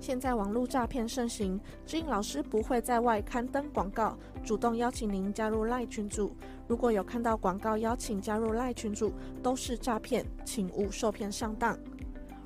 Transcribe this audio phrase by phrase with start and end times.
[0.00, 6.30] 现在网络诈骗盛行，志颖老师不会在外刊登广告，主动邀请您加入赖群组。
[6.66, 9.12] 如果有看到广告邀请加入赖群组，
[9.42, 11.76] 都是诈骗，请勿受骗上当。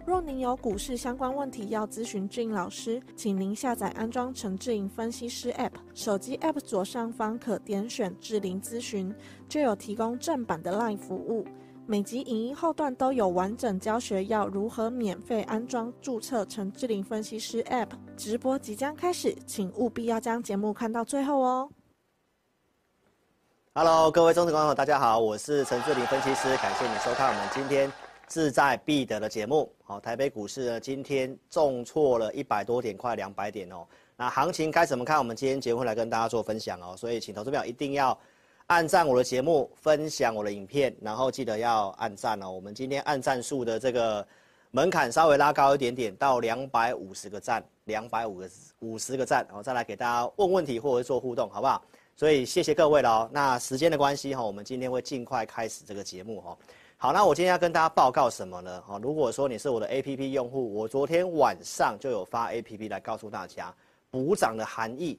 [0.04, 9.14] 若您有股市相关问题要咨询志颖老师，请您下载安装陈志颖分析师 App，手机 App 左上方可点选志玲咨询，
[9.48, 11.44] 就有提供正版的 LINE 服务。
[11.84, 17.88] 每集影音后段都有完整教学，要如何免费安装、注册陈志玲分析师 App。
[18.16, 21.68] 直播即将开始，请务必要将节目看到最后哦。
[23.74, 27.90] Hello，各位忠实观众，大家好，我是陈志玲分析师，感谢你收看我们今天。
[28.28, 33.86] 志在必得的节目，好，台北股市呢今天重挫了一百多点，快两百点哦。
[34.16, 35.18] 那行情该怎么看？
[35.18, 36.96] 我们今天节目来跟大家做分享哦。
[36.96, 38.18] 所以请投资朋友一定要
[38.72, 42.50] 按赞我的节目，分享我的影片，然后记得要按赞哦。
[42.50, 44.26] 我们今天按赞数的这个
[44.70, 48.48] 门槛稍微拉高一点点，到两百五十个赞，两百五个
[48.78, 51.82] 五十个赞，然后再来给大家问问题或者做互动，好不好？
[52.16, 53.30] 所以谢谢各位了哦。
[53.30, 56.56] 那时间的关系哈，我们今天会尽快开始这个节目哈。
[56.96, 58.80] 好，那我今天要跟大家报告什么呢？
[58.86, 63.74] 哈，如果说你是我的 APP 用户，我昨天晚上就有发 APP 来告诉大家
[64.10, 65.18] 补涨的含义。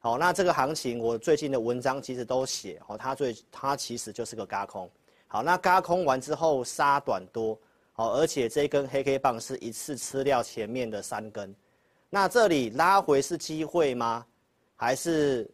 [0.00, 4.88] 好，那这个行情我最近的文章其实都写，哦，它最它其实就是个轧空。
[5.26, 7.58] 好，那轧空完之后杀短多，
[7.92, 11.52] 好，而且这根黑 K 棒是一次吃掉前面的三根，
[12.08, 14.24] 那这里拉回是机会吗？
[14.76, 15.50] 还是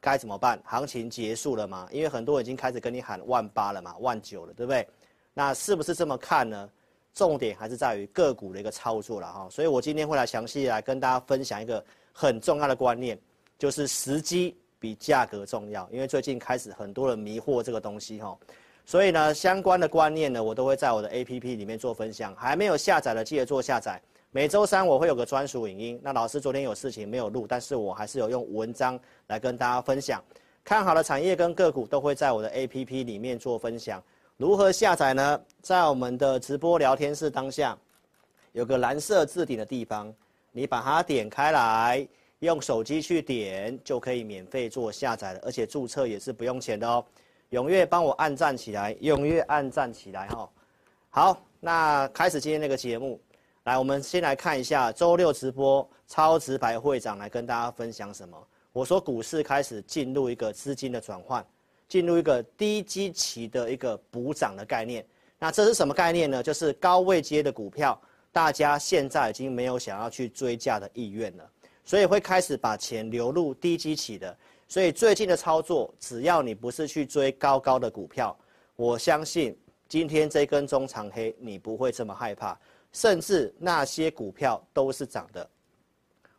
[0.00, 0.62] 该怎么办？
[0.64, 1.88] 行情结束了吗？
[1.90, 4.88] 因为很多已经开始跟你喊万八了嘛，万九了，对不对？
[5.34, 6.70] 那是不是这么看呢？
[7.12, 13.18] 重点还是在于个股的一个操作了哈，所以我今天会来详细来跟大家分享一个很重要的观念，
[13.58, 15.88] 就是时机比价格重要。
[15.90, 18.38] 因为最近开始很多人迷惑这个东西哈，
[18.86, 22.34] 所以呢，相关的观念呢，我都会在我的 APP 里面做分享。
[22.36, 24.00] 还没有下载的记得做下载。
[24.30, 26.00] 每周三我会有个专属影音。
[26.02, 30.22] 那老师昨天有事情没有录，但是我还是有用文章来跟大家分享。
[30.62, 34.02] 看好的产业跟个股都会在我的 APP 里面做分享。
[34.36, 35.40] 如何下载呢？
[35.62, 37.76] 在我们的直播聊天室当下，
[38.52, 40.14] 有个蓝色置顶的地方，
[40.52, 42.06] 你把它点开来，
[42.40, 47.04] 用手机去点就可以免费做下载了，而且注册也是不用钱的哦。
[47.50, 50.50] 踊跃帮我按赞起来，踊跃按赞起来哈。
[51.10, 53.20] 好，那开始今天那个节目，
[53.64, 58.36] 来，我们先来看一下周六直播超直白会长来跟大家分享什么。
[58.72, 61.44] 我说股市开始进入一个资金的转换。
[61.88, 65.02] 进入一个低基期的一个补涨的概念，
[65.38, 66.42] 那这是什么概念呢？
[66.42, 67.98] 就是高位接的股票，
[68.30, 71.50] 大家现在已经没有想要去追价的意愿了，
[71.88, 74.36] 所以会开始把钱流入低基期的。
[74.68, 78.36] 所以最近的操作，只要你不是去追高高的股票，
[78.76, 82.54] 我相信今天这根中长黑你不会这么害怕，
[82.92, 85.48] 甚至那些股票都是涨的。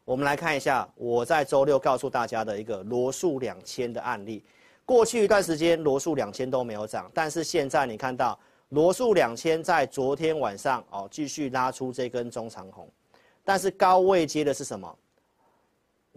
[0.06, 4.46] 我们来看一下我在周六告诉大家的一个罗素两千的案例。
[4.86, 8.40] 过去一段时间，罗素两千都没有涨，但是现在你看到
[8.70, 12.88] 罗素两千在昨天晚上哦继续拉出这根中长红，
[13.44, 14.96] 但是高位接的是什么？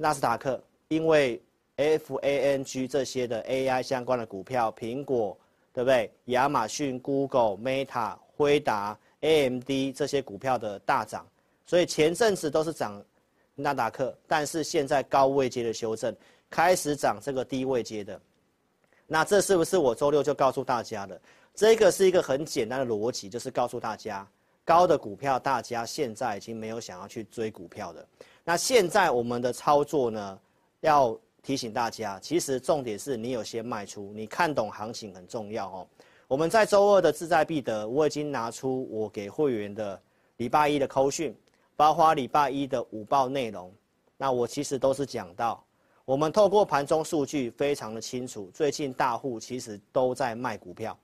[0.02, 1.40] 纳斯达克，因为
[1.76, 5.38] FANG 这些的 AI 相关的股票，苹果
[5.72, 6.12] 对不对？
[6.24, 11.24] 亚马逊、Google、Meta、辉达、AMD 这些股票的大涨，
[11.64, 13.00] 所以前阵子都是涨
[13.54, 16.12] 纳达克，但是现在高位接的修正，
[16.50, 18.20] 开始涨这个低位接的。
[19.06, 21.20] 那这是不是我周六就告诉大家的？
[21.54, 24.26] 这个是一个很简单的逻辑，就是告诉大家，
[24.64, 28.04] 高的股票大家现在已经没有想要去追股票的。
[28.44, 30.38] 那现在我们的操作呢，
[30.80, 35.86] 要提醒大家，其实重点是你有先卖出，你看懂行情很重要哦。
[36.26, 40.00] 我们在周二的志在必得，我已经拿出我给会员的
[40.38, 41.36] 礼拜一的扣讯，
[41.76, 43.72] 包括礼拜一的午报内容，
[44.16, 45.62] 那我其实都是讲到。
[46.04, 50.98] 我们透过盘中数据非常的清楚，最近大户其实都在卖股票，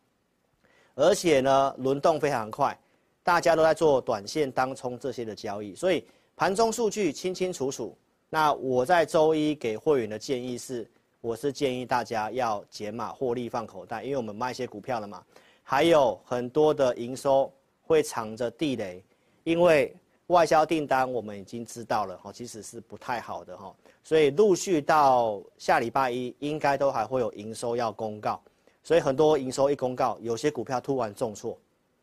[0.96, 2.76] 而且呢轮动非常快，
[3.22, 6.04] 大家都在做短线当冲这些的交易，所以
[6.38, 7.98] 盘中数据清清楚楚。
[8.30, 10.88] 那我在周一给会员的建议是，
[11.20, 15.20] 我是建议大家要减码获利放口袋，因为我们卖一些股票了嘛，
[15.64, 17.52] 还有很多的营收
[17.82, 19.04] 会藏着地雷，
[19.42, 19.92] 因为
[20.28, 23.74] 外销订单我们已经知道了哈，其实是不太好的哈，
[24.04, 28.40] 所以陆续到下礼拜一应该都还会有营收要公告，
[28.84, 31.58] 所以很多营收一公告，有些股票突然重挫，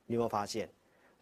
[0.06, 0.70] 你有没有发现？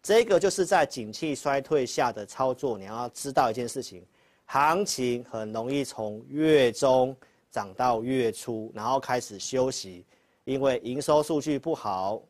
[0.04, 4.04] 这个就是在景气衰退下的操作，你要知道一件事情，
[4.44, 7.16] 行情很容易从月中
[7.50, 10.04] 涨到月初，然后开始休息，
[10.44, 12.20] 因为营收数据不好。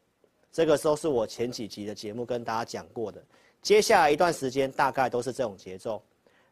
[0.53, 3.21] 这个时候是我前几集的节目跟大家讲过的，
[3.61, 6.01] 接下来一段时间大概都是这种节奏，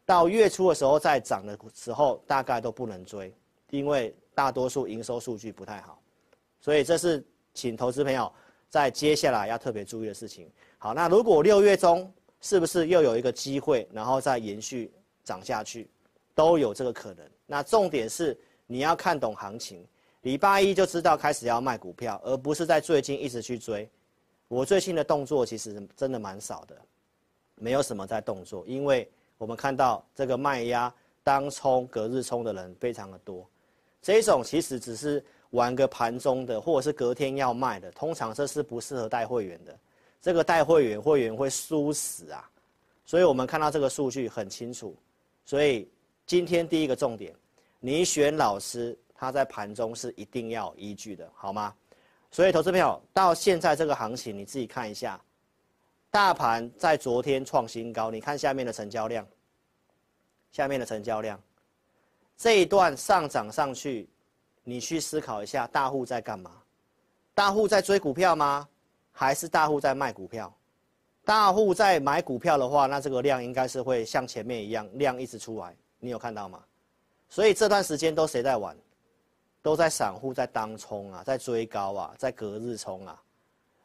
[0.05, 3.33] 到月初的时候再涨的时候大概都不能追，
[3.69, 5.97] 因为大多数营收数据不太好，
[6.59, 8.29] 所以这是请投资朋友
[8.67, 10.51] 在接下来要特别注意的事情。
[10.83, 14.91] 好，那如果六月中是不是又有一个机会，然后再延续
[15.23, 15.89] 涨下去，
[16.35, 17.25] 都有这个可能。
[17.45, 18.37] 那重点是
[18.67, 19.87] 你要看懂行情。
[20.23, 23.89] 礼拜一就知道开始要卖股票，而不是在最近一直去追。
[24.49, 26.75] 我最近的动作其实真的蛮少的，
[27.55, 30.93] 没有什么在动作，因为我们看到这个卖压
[31.23, 33.49] 当冲、隔日冲的人非常的多。
[34.01, 39.79] 这种其实只是玩个盘中的，或者是隔天要卖的，通常这是不适合带会员的。
[40.23, 42.49] 这个带会员，会员会输死啊！
[43.05, 44.95] 所以我们看到这个数据很清楚。
[45.45, 45.87] 所以
[46.25, 47.35] 今天第一个重点，
[47.79, 48.97] 你选老师。
[49.15, 51.73] 他在盘中是一定要依据的，好吗？
[52.29, 55.17] 所以，投资朋友到现在这个行情，你自己看一下，
[56.11, 59.25] 大盘在昨天创新高，你看下面的成交量，
[60.51, 61.39] 下面的成交量，
[62.35, 64.09] 这一段上涨上去，
[64.61, 66.51] 你去思考一下，大户在干嘛？
[67.33, 68.67] 大户在追股票吗？
[69.13, 70.53] 还是大户在卖股票？
[71.23, 76.61] 大户在买股票的话，那这个量应该是会像前面一样，量一直出来，你有看到吗？
[77.29, 78.75] 所以这段时间都谁在玩？
[79.61, 83.17] 都在散户在当冲啊，在追高啊，在隔日冲啊，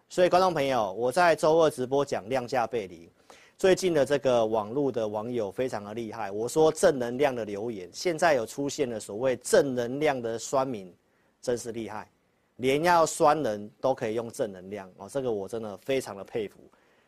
[0.09, 3.09] 所以观众朋友，我在周二直播讲量价背离，
[3.57, 10.93] 最近的这个网络的网友非常的厉害，我说正能量的留言，现在有出现了所谓正能量的酸民，
[11.41, 12.11] 真是厉害，
[12.59, 16.59] 连要酸人都可以用正能量哦，这个我真的非常的佩服。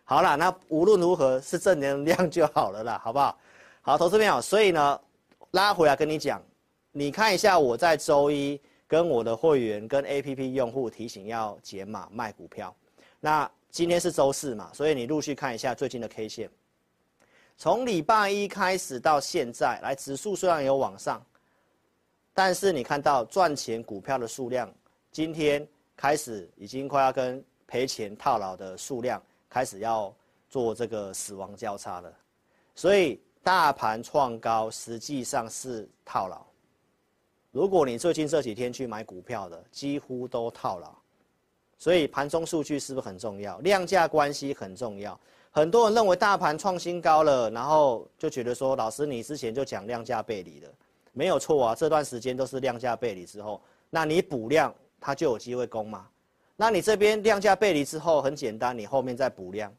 [0.04, 3.38] 好啦，那无论如何是正能量就好了啦， 好不好？
[3.80, 5.00] 好，投资朋友，所以呢，
[5.52, 6.42] 拉回来跟你讲。
[6.92, 12.74] 你看一下，我在周一跟我的会员、跟 APP 用户提醒要减码卖股票。
[13.20, 16.50] 那今天是周四嘛，所以你陆续看一下最近的 K 线。
[17.56, 21.24] 从礼拜一开始到现在，来指数虽然有往上，
[22.34, 24.72] 但是你看到赚钱股票的数量，
[25.12, 25.66] 今天
[25.96, 30.14] 开始已经快要跟赔钱套牢的数量开始要
[30.48, 32.12] 做这个死亡交叉了。
[32.76, 36.40] 所以大盘创高实际上是套牢。
[37.50, 40.94] 如果你最近这几天去买股票的，几乎都套牢，
[41.76, 43.58] 所以盘中数据是不是很重要？
[43.58, 45.18] 量价关系很重要。
[45.50, 50.68] 很多人认为大盘创新高了，然后就觉得说，老师你之前就讲量价背离了，
[51.12, 51.74] 没有错啊。
[51.74, 53.60] 这段时间都是量价背离之后，
[53.90, 56.06] 那你补量，它就有机会攻嘛。
[56.54, 59.74] 那你这边量价背离之后，很简单，你后面再补量，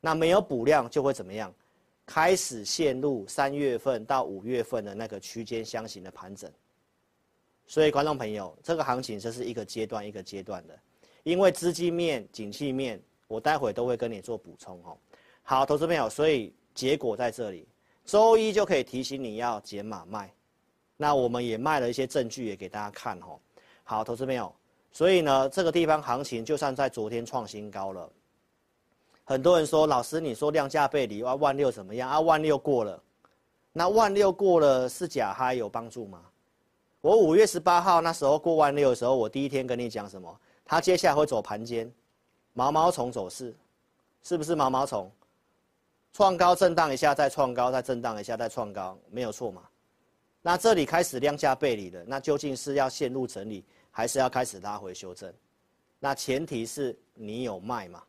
[0.00, 1.54] 那没有补量就会怎么样？
[2.04, 6.50] 开始陷入三月份到五月份的那个区间箱型的盘整。
[7.64, 10.76] 所以，观众朋友，这个行情这是一个阶段一个阶段的，
[11.22, 14.98] 因为资金面、景气面，我待会都会跟你做补充哦。
[15.44, 17.66] 好，投资朋友，所以结果在这里，
[18.04, 20.34] 周一就可以提醒你要减码卖，
[20.96, 23.38] 那我们也卖了一些证据也给大家看哦。
[23.84, 24.52] 好，投资没有，
[24.92, 28.08] 所以呢，这个地方行情就算在昨天创新高了，
[29.24, 32.20] 很多人说老师，你说量价背离啊，万六怎么样啊？
[32.20, 33.02] 万六过了，
[33.72, 36.20] 那万六过了是假嗨有帮助吗？
[37.00, 40.40] 我五月十八号那时候过万六的时候，我第一天跟你讲什么？
[40.64, 41.92] 它接下来会走盘间，
[42.52, 43.52] 毛毛虫走势，
[44.22, 45.10] 是不是毛毛虫？
[46.12, 49.62] 创高震荡一下，再创高，再震荡一下，再创高，没有错嘛？
[50.42, 55.32] 那这里开始量价背离了，那究竟是要陷入整理，还是要开始拉回修正？
[55.98, 58.02] 那前提是你有卖嘛？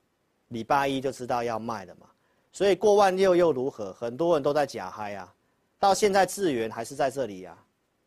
[0.49, 2.07] 礼拜一就知道要卖了嘛？
[2.51, 3.93] 所以过万六又如何？
[3.93, 5.33] 很多人都在假嗨啊，
[5.79, 7.57] 到现在智源还是在这里、啊。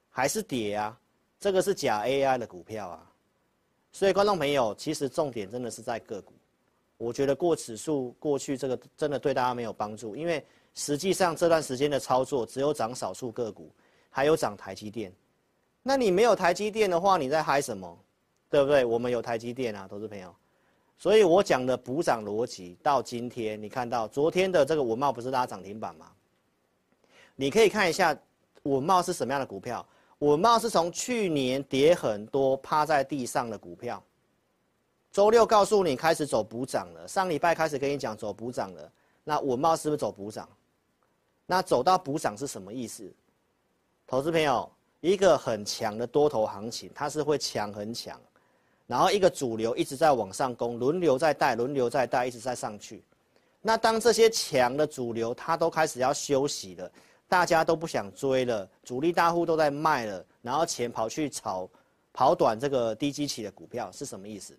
[0.09, 0.99] 还是跌啊，
[1.39, 3.13] 这个是假 AI 的股票啊，
[3.93, 6.33] 所以观众朋友，其实重点真的是在个股。
[6.97, 10.43] 我觉得过指数过去这个真的对大家没有帮助，因为
[10.73, 13.71] 实际上这段时间的操作只有涨少数个股，
[14.17, 15.13] 还有涨台积电。
[15.83, 17.99] 那你没有台积电的话，你在嗨什么？
[18.49, 18.83] 对不对？
[18.83, 20.35] 我们有台积电啊，投资朋友。
[20.97, 26.11] 所以我讲的补涨逻辑到今天，你看到昨天的这个文茂不是拉涨停板吗？
[27.35, 28.19] 你可以看一下
[28.63, 29.87] 文茂是什么样的股票。
[30.21, 34.03] 文茂是从去年跌很多趴在地上的股票，
[35.13, 38.91] 周六告诉你开始走补涨了，上礼拜开始跟你讲走补涨了，
[39.25, 40.49] 那文茂是不是走补涨？
[41.45, 43.13] 那走到补涨是什么意思？
[44.09, 44.71] 投资朋友，
[45.01, 48.21] 一个很强的多头行情，它是会强很强，
[48.87, 53.03] 然后一个主流一直在往上攻，轮流在带，轮流在带，一直在上去。
[53.61, 56.89] 那当这些强的主流它都开始要休息了，
[57.29, 61.69] 大家都不想追了，主力大户都在卖了，然后钱跑去炒
[62.13, 64.57] 跑短这个低基期的股票，是什么意思？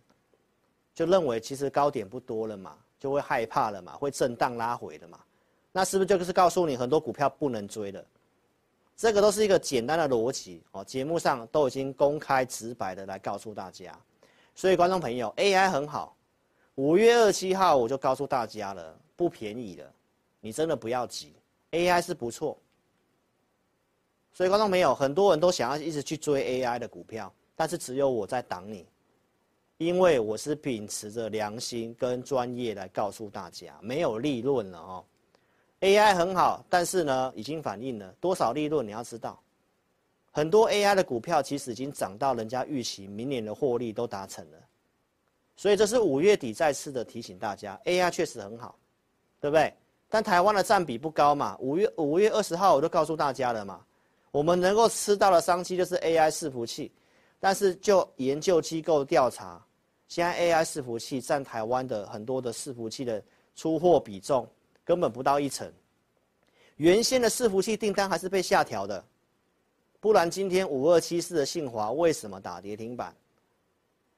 [0.94, 5.18] 就认为其实高点不多了嘛，就会害怕了嘛，会震荡拉回的嘛。
[5.72, 8.04] 那是不是就是告诉你很多股票不能追了？
[8.98, 13.96] 这个都是一个简单的逻辑哦，节目上都已经公开直白的来告诉大家。
[14.56, 16.18] 所以观众朋友，AI 很好。
[16.76, 19.94] 五月二十七号我就告诉大家了，不便宜的，
[20.42, 21.32] 你真的不要急
[21.72, 22.58] ，AI 是不错。
[24.34, 28.84] 所以观众朋友，很多人都想要一直去追 AI 的股票，但是只有我在挡你，
[29.78, 35.06] 因为我是秉持着良心跟专业来告诉大家，没有利润了哦。
[35.82, 38.86] AI 很好，但是呢，已经反映了多少利润？
[38.86, 39.40] 你要知道，
[40.32, 44.58] 很多 AI 的股票其实已经涨到人家预期明年的获利都达成了。
[45.56, 48.78] 所以这是五月底再次的提醒大家，AI 确实很好，
[49.40, 49.74] 对不对？
[50.10, 51.58] 但台湾的占比不高嘛。
[51.60, 53.84] 五月五月二十号我就告诉大家了嘛，
[54.32, 56.92] 我们能够吃到的商机就是 AI 伺服器，
[57.40, 59.64] 但是就研究机构调查，
[60.08, 63.22] 现在 AI 伺服器占台湾的很多的伺服器的
[63.56, 64.48] 出货比重
[64.88, 65.70] 根本不到一成，
[66.78, 69.04] 原先的伺服器订单还是被下调的，
[70.00, 73.14] 不然今天五二七四的信华为什么打跌停板？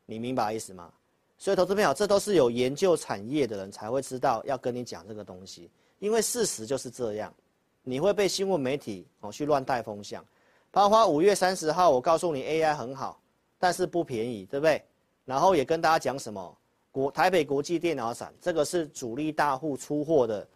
[0.06, 0.94] 你明白意思吗？
[1.40, 7.34] 所以，投资朋友，这都是有研究产业的人才会知道要跟你讲这个东西，因为事实就是这样，
[7.82, 10.24] 你会被新闻媒体哦去乱带风向。
[10.70, 13.20] 包括五月三十号，我告诉你 AI 很好，
[13.58, 14.84] 但是不便宜，对不对？
[15.26, 16.58] 然后也跟大家讲什么
[16.92, 20.48] 国台北国际电脑展，这个是主力大户出货的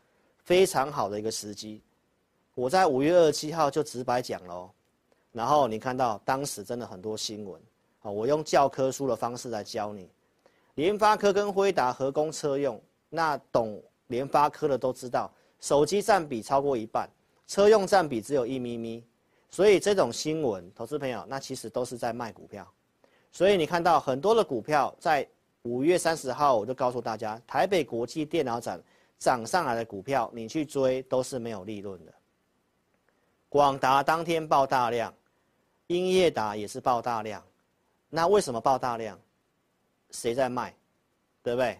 [0.44, 1.82] 非常好的一个时机。
[2.56, 4.70] 我在五月二十七号就直白讲喽，
[5.32, 7.62] 然后你看到当时真的很多新闻
[8.02, 10.10] 啊，我用教科书的方式来教你。
[10.76, 17.10] 联发科跟辉达合工车用，那懂联发科的都知道，手机占比超过一半，
[17.48, 19.04] 车用占比只有一咪咪，
[19.50, 22.68] 所以这种新闻，投资朋友那其实都是在卖股票，
[23.32, 25.28] 所以你看到很多的股票在
[25.62, 28.82] 五月三十号，我就告诉大家，台北国际电脑展
[29.24, 32.14] 涨上来的股票，你去追都是没有利润的。
[33.48, 35.14] 广达当天爆大量，
[35.88, 37.42] 英业达也是爆大量，
[38.10, 39.18] 那为什么爆大量？
[40.12, 40.76] 谁在卖，
[41.42, 41.80] 对不对？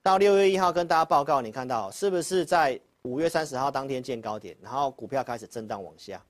[0.00, 6.24] 到六月一号跟大家报告，你看到是不是在五月三十号当天见高点，然后股票开始震荡往下？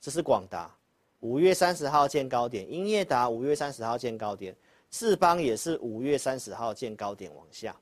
[0.00, 0.72] 这是广达，
[1.18, 4.54] 五月三十号见高点，英业达五月三十号见高点，
[4.90, 7.74] 智邦也是五月三十号见高点往下。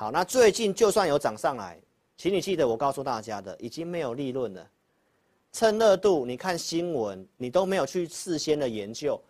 [0.00, 1.76] 好，那最近就算有涨上来，
[2.16, 4.64] 请你记得我告诉大家的，已经没有利润了。
[5.52, 9.20] 趁热度，你看新闻，你都没有去事先的研究，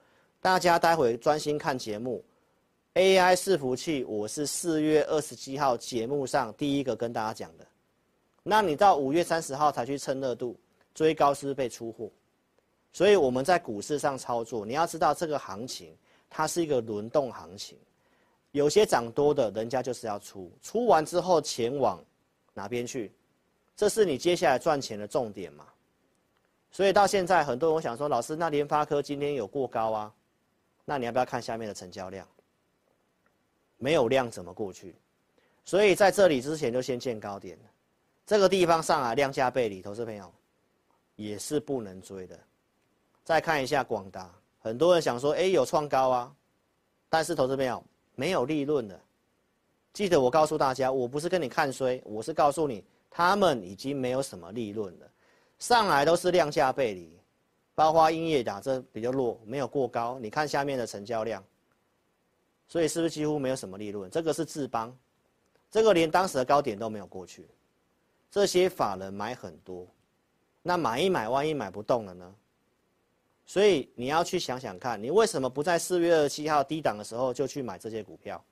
[0.43, 2.23] 大家待会专心看节目。
[2.93, 7.67] AI 伺服器，我是四月二十七号节目上第一个跟大家讲的。
[8.43, 10.55] 那你到五月三十号才去蹭热度，
[10.95, 12.11] 追高是不是被出货？
[12.93, 15.97] 所以我们在股市上操作，你要知道这个行情
[16.29, 17.79] 它是一个轮动行情，
[18.59, 22.05] 有些涨多的，人家就是要出，出完之后钱往
[22.53, 23.13] 哪边去？
[23.77, 25.65] 这是你接下来赚钱的重点嘛？
[26.73, 30.13] 所以到现在，很多人我想说，老师，那联发科今天有过高啊？
[30.85, 32.27] 那你要不要看下面的成交量？
[33.77, 34.97] 没有量怎么过去？
[35.65, 37.57] 所以在这里之前就先见高点。
[38.27, 40.35] 这个地方上来量价背离，投资朋友
[41.15, 42.37] 也是不能追的。
[43.23, 46.35] 再看一下广达，很多人想说，哎，有创高啊，
[47.09, 47.81] 但是投资朋友
[48.19, 49.01] 没有利润的。
[49.93, 55.09] 记得我告诉大家，我不是跟你看衰，我是告诉你，他们已经没有什么利润了。
[55.61, 57.17] 上来都是量价背离，
[57.77, 60.19] 包括英业达这比较弱，没有过高。
[60.19, 61.43] 你看下面的成交量。
[62.67, 64.11] 所以是不是几乎没有什么利润？
[64.11, 64.93] 这个是智邦，
[65.71, 67.47] 这个连当时的高点都没有过去，
[68.33, 69.87] 这些法人买很多，
[70.61, 72.35] 那买一买，万一买不动了呢？
[73.49, 78.45] 所以你要去想想看，你为什么不在四月二十七号低档的时候就去买这些股票？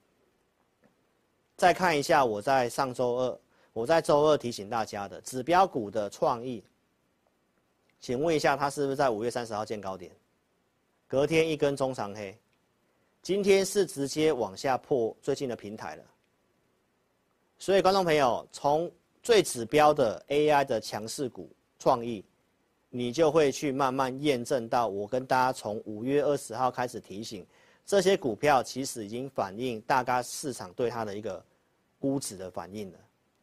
[1.55, 3.39] 再看一下我在上周二，
[3.75, 6.65] 我在周二提醒大家的指标股的创意，
[8.01, 10.11] 请问一下，它是不是在五月三十号见高点？
[11.07, 12.37] 隔天一根中长黑。
[13.23, 16.05] 今天是直接往下破最近的平台了，
[17.59, 18.91] 所以观众朋友，从
[19.23, 22.25] 最指标的 AI 的强势股创意，
[22.97, 27.47] 你就会去慢慢验证到我跟大家从五月二十号开始提醒，
[27.85, 31.45] 这些股票其实已经反映大概市场对它的一个
[32.01, 32.99] 估值的反应了。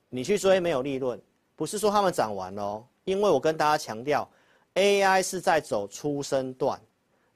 [0.10, 1.22] 你去追没有利润，
[1.55, 4.27] 不是说他们涨完哦，因为我跟大家强调
[4.74, 6.81] ，AI 是在走初升段，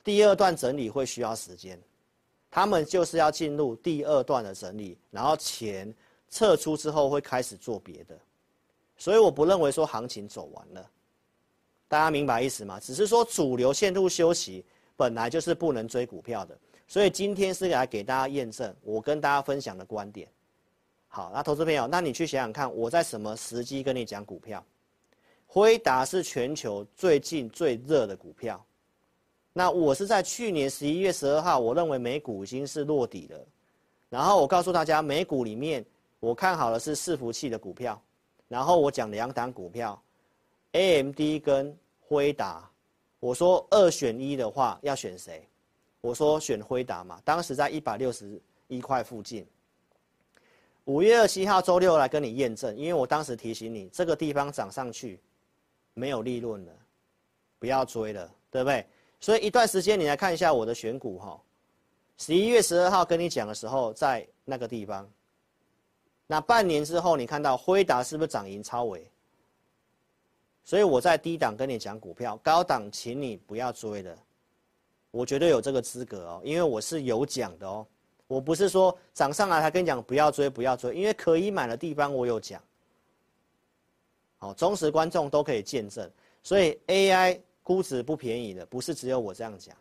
[0.03, 1.79] 第二段整理会需要时间，
[2.50, 5.93] 他们就是要进入第二段的整理，然后钱
[6.31, 8.17] 撤出之后会开始做别的，
[8.97, 10.89] 所以我不认为说行情走完了，
[11.88, 12.79] 大家明白意思吗？
[12.79, 14.65] 只是说主流线路休息，
[14.96, 16.58] 本来就是不能追股票的。
[16.88, 20.27] 所以今天是来给大家验证我跟大家分享的观点。
[21.08, 24.63] 好，那投资朋友，那你去想想看，我在什么时机跟你讲股票？
[25.46, 28.63] 辉达是全球最近最热的股票。
[29.53, 33.48] 那我是在去年十一月十二号，我认为美股已经是落底了。
[34.10, 35.84] 然后我告诉大家，美股里面
[36.20, 38.00] 我看好的是伺服器的股票。
[38.48, 40.01] 然后我讲两档股票
[40.77, 42.69] ，AMD 跟辉达。
[43.19, 45.43] 我说二选一的话，要选谁？
[46.01, 49.43] 我说选辉达嘛，当时在一百六十一块附近。
[50.86, 55.19] 五月二十七号周六来跟你验证，因为我当时提醒你，这个地方涨上去，
[55.96, 56.72] 没有利润了，
[57.57, 58.86] 不要追了，对不对？
[59.19, 61.41] 所以一段时间你来看一下我的选股哈，
[62.19, 65.10] 十一月十二号跟你讲的时候在那个地方，
[66.27, 69.05] 那半年之后你看到辉达是不是涨赢超微？
[70.67, 74.17] 所以我在低档跟你讲股票，高档请你不要追的。
[75.12, 77.88] 我绝对有这个资格哦，因为我是有讲的哦，
[78.27, 82.62] 我不是说涨上来才跟你讲不要追不要追，因为可以买的地方我有讲。
[84.39, 86.12] 好，忠实观众都可以见证，
[86.43, 89.74] 所以 AI 估值不便宜的，不是只有我这样讲，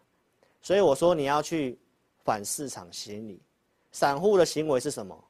[0.63, 1.77] 所以我说你要去
[2.23, 3.43] 反市场心理，
[3.91, 5.21] 散户的行为是什么？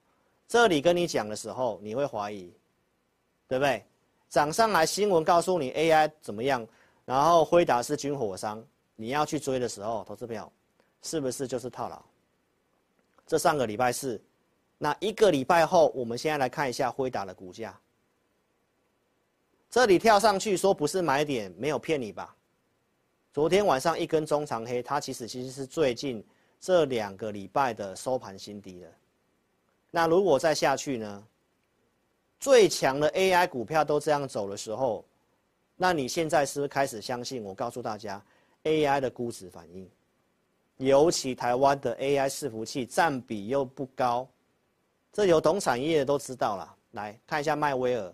[0.46, 2.52] 这里跟你讲的时候你会怀疑，
[3.48, 3.82] 对不对？
[4.28, 6.66] 涨上来新闻告诉你 AI 怎么样，
[7.04, 8.62] 然后辉达是军火商。
[8.96, 10.50] 你要去追的时候，投资票
[11.02, 12.02] 是不是就是套牢？
[13.26, 14.20] 这上个礼拜四，
[14.78, 17.78] 那一个礼拜后，我们现在来看一下辉达的股价。
[19.68, 22.34] 这里跳上去说不是买点，没有骗你吧？
[23.32, 26.24] 昨天晚上一根中长黑，它其实其实是最近
[26.58, 28.90] 这两个礼拜的收盘新低了。
[29.90, 31.24] 那如果再下去呢？
[32.38, 35.04] 最强的 AI 股票都这样走的时候，
[35.76, 37.42] 那你现在是不是开始相信？
[37.42, 38.22] 我告诉大家。
[38.64, 39.88] AI 的估值反应，
[40.78, 44.28] 尤其台湾的 AI 伺服器占比又不高，
[45.12, 46.76] 这有懂产业的都知道了。
[46.90, 48.12] 来看一下迈威尔，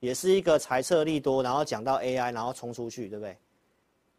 [0.00, 3.36] 也是一个财测利多，然后讲到 AI，然后冲出去，对不对？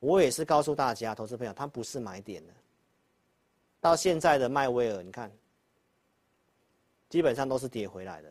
[0.01, 2.53] 我也是告诉大家，投资朋友，它不是买点的。
[3.81, 5.31] 到现在的迈威尔，你看，
[7.09, 8.29] 基本上都是跌回来的，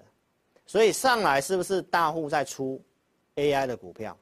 [0.66, 2.82] 所以上来是不是大户在出
[3.36, 4.16] AI 的股票？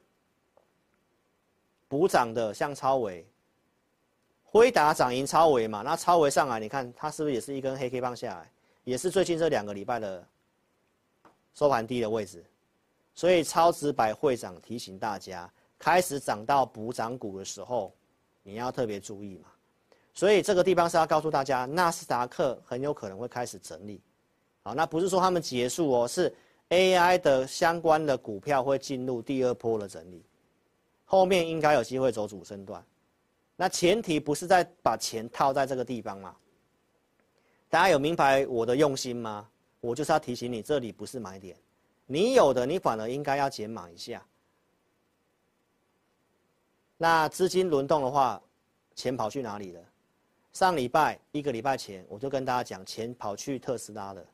[1.87, 3.25] 补涨的像超维，
[4.43, 5.81] 辉达涨赢超维嘛？
[5.83, 8.51] 那超维上来，你看它是不是也是一根黑 K 棒下来？
[8.83, 10.27] 也是最近这两个礼拜的
[11.53, 12.43] 收盘低的位置。
[13.15, 17.93] 所以超值百会长提醒大家，开始涨到补涨股的时候，
[18.41, 19.49] 你要特别注意嘛。
[20.15, 24.01] 所以这个地方是要告诉大家，纳斯达克很有可能会开始整理。
[24.63, 26.33] 好，那不是说他们结束哦，是
[26.69, 30.23] AI 的相关的股票会进入第二波的整理。
[31.05, 32.83] 后面应该有机会走主升段，
[33.55, 36.35] 那前提不是在把钱套在这个地方吗？
[37.69, 39.47] 大家有明白我的用心吗？
[39.81, 41.57] 我就是要提醒你，这里不是买点，
[42.05, 44.25] 你有的你反而应该要减码一下。
[46.97, 48.41] 那资金轮动的话，
[48.95, 49.81] 钱跑去哪里了？
[50.53, 54.25] 上礼拜一个礼拜前，我就跟大家讲，钱跑去特斯拉了。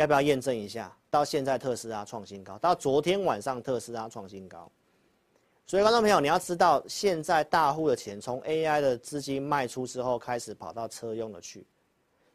[0.00, 0.94] 要不要验证一下？
[1.10, 4.70] 到现在特斯拉创新高，到昨天晚上特斯拉创新高。
[5.66, 11.66] 所以，观众朋友，你要知道，现在大户的钱从 AI 的资金卖出之后，开始跑到车用的去。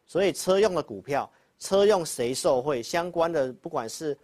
[0.06, 4.16] 所以，车用的股票，车用谁受惠相关的，不管是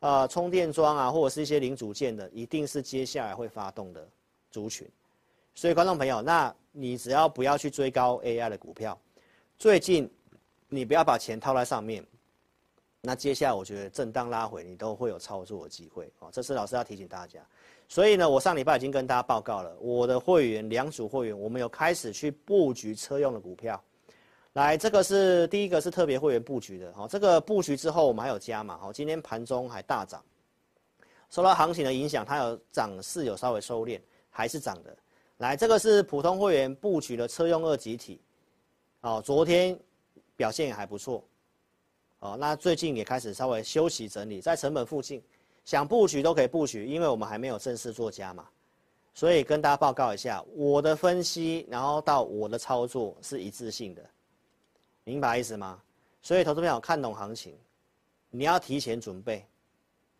[0.00, 4.06] 呃充电桩啊，或者是一些零组件的，一定是接下来会发动的
[4.50, 4.86] 族群。
[5.54, 8.98] 所以，观众朋友，那你只要不要去追高 AI 的股票，
[9.56, 10.10] 最近
[10.68, 12.04] 你不要把钱套在上面。
[13.00, 16.28] 那接下来，我觉得震荡拉回，你都会有操作的机会哦。
[16.32, 17.40] 这是老师要提醒大家。
[17.88, 23.82] 所以呢，我上礼拜已经跟大家报告了，我的会员两组会员，我们有开始去布局车用的股票。
[24.54, 30.22] 来，这个是第一个是特别会员布局的，好，这个布局之后我们还有加码，好，今天盘中还大涨，
[31.30, 34.96] 受到行情的影响，它有涨势有稍微收敛，还是涨的。
[35.36, 38.20] 来，这个是普通会员布局的车用二极体，
[39.02, 39.78] 哦，昨天
[40.34, 41.22] 表现也还不错，
[42.20, 45.22] 哦，那最近也开始稍微休息整理，在成本附近。
[45.64, 48.48] 想布局都可以布局，因为我们还没有正式做加嘛，
[49.12, 54.02] 所以跟大家报告一下我的分析，然后到我的操作是一致性的，
[55.04, 55.78] 明白意思吗？
[56.22, 57.54] 所以投资朋友看懂行情，
[58.30, 59.44] 你要提前准备，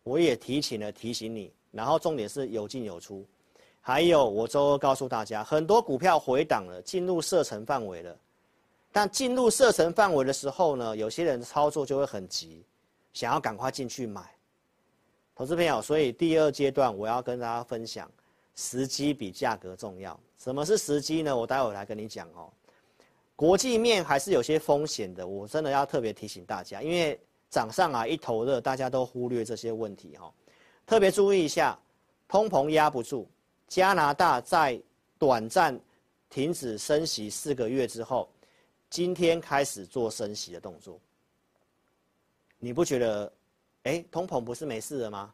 [0.03, 3.25] 我也提前了提醒你，然后重点是有进有出，
[3.81, 8.15] 还有我周二告诉大家，很多股票回档了，进入射程范围了，
[8.91, 12.65] 但进入射程范围的时候呢，有些人操作就会很急，
[13.13, 14.21] 想要赶快进去买，
[15.35, 18.09] 投资朋友，所以第二阶段我要跟大家分享，
[18.55, 20.19] 时机比价格重要。
[20.37, 21.35] 什么是时机呢？
[21.35, 22.51] 我待会来跟你讲哦。
[23.35, 27.17] 国际面还是有些风险的，我真的要特别提醒大家，因为
[27.49, 30.33] 涨上啊一头热，大家都忽略这些问题哈。
[30.85, 31.79] 特别注意一下，
[32.27, 33.27] 通膨压不住，
[33.67, 34.81] 加拿大在
[35.17, 35.79] 短暂
[36.29, 38.29] 停止升息四个月之后，
[38.89, 40.99] 今天开始做升息的动作。
[42.57, 43.31] 你不觉得，
[43.83, 45.33] 哎，通膨不是没事了吗？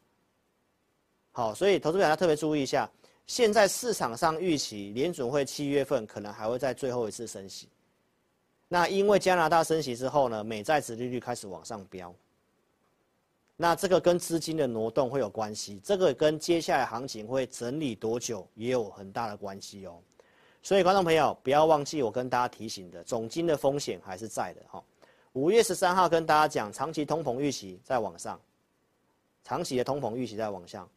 [1.32, 2.89] 好，所以投资者要特别注意一下，
[3.28, 7.68] 现在市场上预期联准会七月份可能还会在最后一次升息。
[8.68, 12.13] 那因为加拿大升息之后呢，美债殖利率开始往上飙。
[13.58, 20.02] 那这个跟资金的挪动会有关系，这个跟接下来行情会整理多久也有很大的关系哦。
[20.65, 24.84] 所以观众朋友不要忘记我跟大家提醒的，总金的风险还是在的哈。
[25.34, 28.41] 五月十三号跟大家讲，长期通膨预期在往上，
[29.43, 30.89] 长期的通膨预期在往上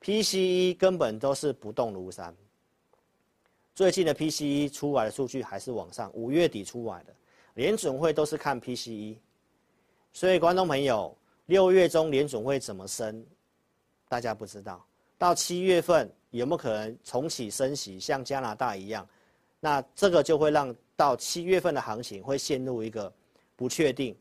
[0.00, 2.34] ，PCE 根本都是不动如山。
[3.76, 7.14] 最近的 PCE 出来的数据还是往上，五月底出来的，
[7.54, 9.16] 联准会都是看 PCE，
[10.12, 13.24] 所以观众朋友，六月中联准会怎么升，
[14.08, 14.84] 大家不知道，
[15.16, 19.06] 到七月份有没有可能重启升息，像加拿大一样，
[19.64, 23.10] 那这个就会让到七月份的行情会陷入一个
[23.54, 24.16] 不确定，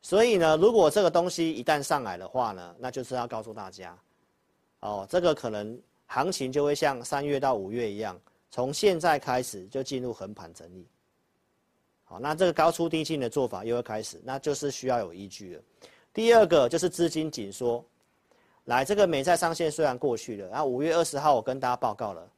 [0.00, 3.94] 所以呢，如果这个东西一旦上来的话呢，那就是要告诉大家，
[4.80, 8.18] 哦，这个可能行情就会像三月到五月一样。
[8.50, 10.88] 从现在开始就进入横盘整理，
[12.04, 15.62] 好，那这个高出低进的做法又要开始，那就是需要有依据了。
[16.14, 17.84] 第二个就是资金紧缩，
[18.64, 22.28] 来，这个美债上限虽然过去了，然后五月二十号我跟大家报告了，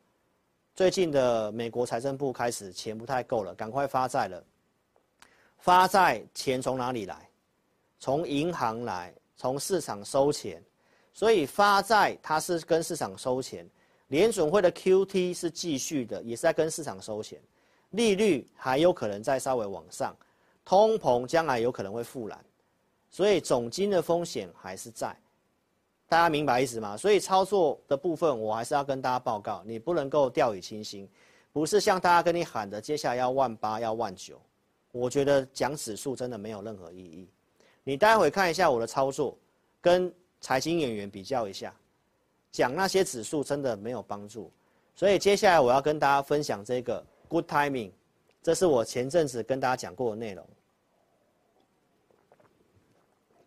[0.75, 4.43] 最近的美国财政部开始钱不太够了，赶快发债了。
[5.59, 7.29] 发债钱从哪里来？
[7.99, 10.63] 从银行来，从市场收钱，
[11.13, 13.69] 所以发债它是跟市场收钱。
[14.09, 17.39] 联准会的 QT 是继续的，也是在跟市场收钱，
[17.91, 20.17] 利率还有可能再稍微往上，
[20.65, 22.45] 通膨将来有可能会复燃，
[23.11, 25.15] 所以总金的风险还是在，
[26.13, 26.95] 大家明白意思吗？
[26.95, 31.09] 所以操作的部分我还是要跟大家报告，你不能够掉以轻心，
[31.55, 34.39] 不是像大家跟你喊的接下来要万八要万九，
[34.91, 37.31] 我觉得讲指数真的没有任何意义，
[37.83, 39.35] 你待会看一下我的操作，
[39.81, 41.75] 跟财经演员比较一下。
[42.51, 44.53] 讲那些指数真的没有帮助，
[44.95, 47.91] 所以接下来我要跟大家分享这个 good timing，
[48.43, 50.47] 这是我前阵子跟大家讲过的内容，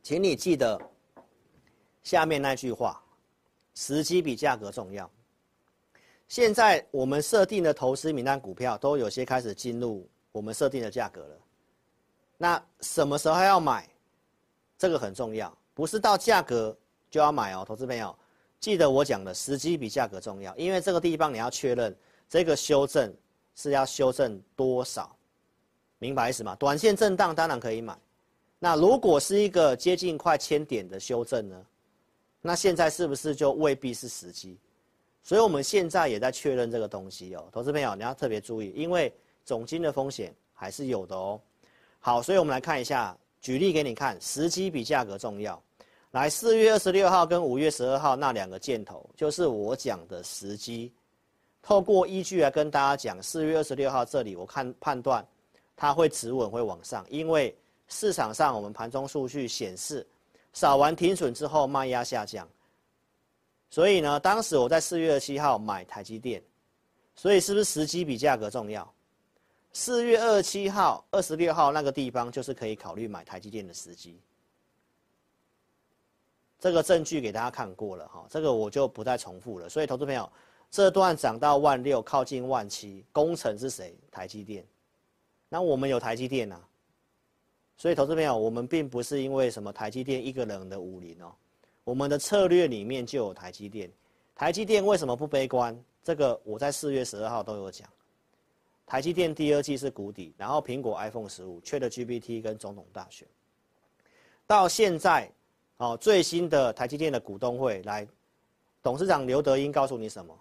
[0.01, 0.81] 请你记得
[2.05, 3.03] 下面那句话：
[3.73, 5.09] 时机比价格重要。
[6.27, 11.37] 现在我们设定的投资名单股票都有些开始进入我们设定的价格了，
[12.37, 13.89] 那什么时候要买？
[14.77, 16.77] 这个很重要，不是到价格
[17.09, 18.15] 就要买哦，投资朋友。
[18.59, 21.95] 记得我讲的时机比价格重要，因为这个地方你要确认
[22.29, 23.11] 这个修正
[23.55, 25.15] 是要修正多少，
[25.97, 26.55] 明白意思吗？
[26.55, 27.97] 短线震荡当然可以买，
[28.59, 31.65] 那如果是一个接近快千点的修正呢？
[32.45, 34.55] 那现在是不是就未必是时机？
[35.23, 39.11] 所以我们现在也在确认这个东西哦，投资朋友你要特别注意，因为
[39.43, 41.41] 总金的风险还是有的哦。
[41.99, 45.59] 好，所以我们来看一下，举例给你看，时机比价格重要。
[46.11, 50.93] 来，四月二十六号跟五月十二号那两个箭头，就是我讲的时机。
[51.63, 55.25] 透过依据来跟大家讲，四月二十六号这里，我看判断
[55.75, 60.05] 它会止稳，会往上，因为市场上我们盘中数据显示，
[60.55, 62.49] 扫完停损之后卖压下降。
[63.69, 66.41] 所以呢，当时我在四月二十七号买台积电，
[67.13, 68.91] 所以是不是时机比价格重要？
[69.73, 74.17] 四月二十七号、二十六号那个地方，就是可以考虑买台积电的时机。
[76.57, 79.67] 这个证据给大家看过了哈，这个我就不再重复了。
[79.67, 80.31] 所以，投资朋友，
[80.71, 83.93] 这段涨到万六，靠近万七，工程是谁？
[84.09, 84.65] 台积电。
[85.49, 86.59] 那我们有台积电呐，
[87.77, 91.33] 所以投资朋友，我们并不是因为什么台积电一个人的武林哦，
[91.83, 93.91] 我们的策略里面就有台积电。
[94.35, 95.77] 台积电为什么不悲观？
[96.03, 97.87] 这个我在四月十二号都有讲。
[98.85, 103.27] 台积电第二季是谷底，然后苹果 iPhone 十五、缺了 GPT 跟总统大选，
[104.45, 105.31] 到现在。
[105.77, 108.07] 哦，最新的台积电的股东会来，
[108.81, 110.33] 董事长刘德英告诉你什么？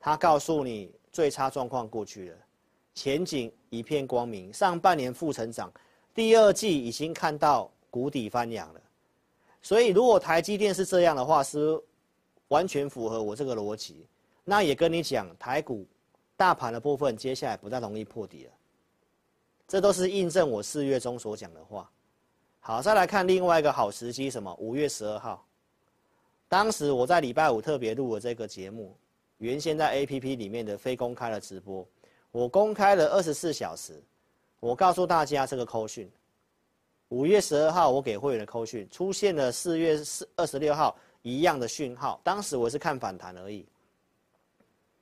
[0.00, 2.36] 他告诉你最差状况过去了，
[2.94, 5.70] 前景一片光明，上半年负成长，
[6.14, 8.80] 第二季已经看到谷底翻扬了，
[9.62, 11.80] 所以如果台积电是这样的话，是
[12.48, 14.06] 完全符合我这个逻辑。
[14.44, 15.86] 那也跟你讲，台股
[16.36, 18.50] 大盘的部分接下来不太容易破底了。
[19.68, 21.88] 这都是印证我四月中所讲的话。
[22.60, 24.54] 好，再来看另外一个好时机，什么？
[24.60, 25.46] 五月十二号，
[26.48, 28.94] 当时我在礼拜五特别录了这个节目，
[29.38, 31.86] 原先在 APP 里面的非公开的直播，
[32.30, 34.00] 我公开了二十四小时，
[34.62, 36.08] 我告诉大家这个扣讯。
[37.08, 43.66] 五月十二号我给会员的扣讯出现了四月四二十六号一样的讯号，当时我是看反弹而已。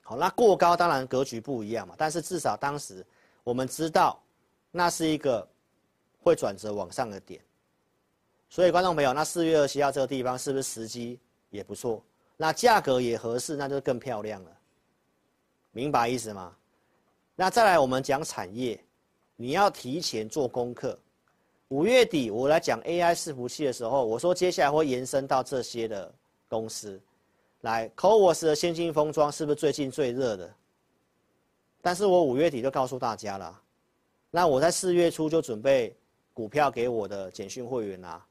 [0.00, 3.04] 好，那过高当然格局不一样嘛，但是至少当时
[3.44, 4.18] 我们知道。
[4.72, 5.44] 那是一个
[6.22, 7.42] 会转折往上的点，
[8.48, 11.18] 所以观众朋友，那四月二十七号这个地方是不是时机
[11.48, 12.00] 也不错？
[12.36, 14.50] 那价格也合适，那就更漂亮了。
[15.72, 16.56] 明白意思吗？
[17.34, 18.80] 那再来我们讲产业，
[19.40, 20.98] 你要提前做功课。
[21.68, 26.12] 五月底我来讲 AI 伺服器的时候，我说接下来会延伸到这些的
[26.46, 27.00] 公司。
[27.62, 30.54] 来，CoWoS 的先进封装是不是最近最热的？
[31.80, 33.58] 但是我五月底就告诉大家了。
[34.30, 35.96] 那我在四月初就准备
[36.34, 38.22] 股票给我的简讯会员啊，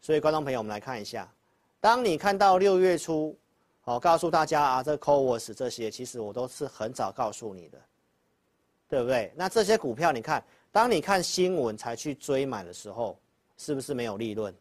[0.00, 1.28] 所以观众朋友，我们来看一下，
[1.80, 3.36] 当你看到六月初，
[3.80, 7.78] 好告诉大家啊，这 CoWoS 这些，其实我都是很早告诉你的，
[8.90, 9.32] 对不对？
[9.34, 13.16] 那这些股票，你看，当你看新闻才去追买的时候，
[13.56, 14.54] 是不是没有利润？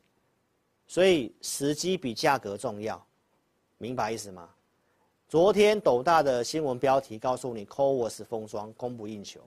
[0.88, 3.06] 所以时机比价格重要，
[3.78, 4.50] 明白意思吗？
[5.28, 9.42] 昨天斗大的新闻标题告诉你，CoWoS 封装供不应求，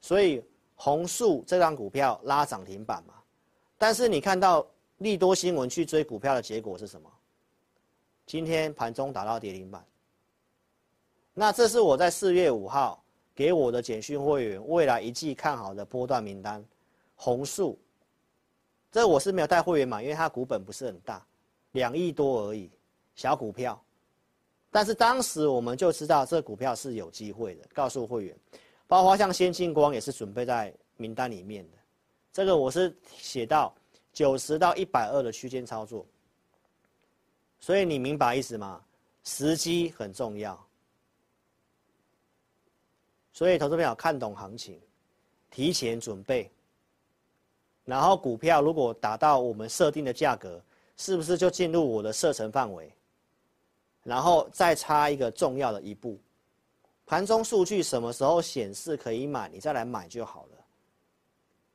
[0.00, 0.44] 所以。
[0.78, 3.14] 红树这张股票拉涨停板嘛，
[3.78, 4.66] 但是你看到
[4.98, 7.10] 利多新闻去追股票的结果是什么？
[8.26, 9.82] 今天盘中打到跌停板。
[11.32, 13.02] 那这是我在四月五号
[13.36, 16.64] 给我的简讯会员未来一季看好的波段名单，
[17.14, 17.78] 弘塑。
[18.90, 21.24] 这我是没有带会员买，因为它股本不是很大，
[21.72, 22.70] 两亿多而已，
[23.14, 23.78] 小股票。
[24.70, 28.34] 但是当时我们就知道这股票是有机会的，告诉会员。
[28.86, 31.76] 包括像先进光也是准备在名单里面的，
[32.32, 33.74] 这个我是写到
[34.12, 36.06] 九十到一百二的区间操作，
[37.60, 38.80] 所以你明白意思吗？
[39.24, 40.65] 时机很重要，
[43.36, 44.80] 所以投资朋友看懂行情，
[45.50, 46.50] 提前准备，
[47.84, 50.58] 然后股票如果达到我们设定的价格，
[50.96, 52.90] 是不是就进入我的射程范围？
[54.02, 56.18] 然后再差一个重要的一步。
[57.04, 60.58] 盘中数据什么时候显示可以买，你再来买就好了。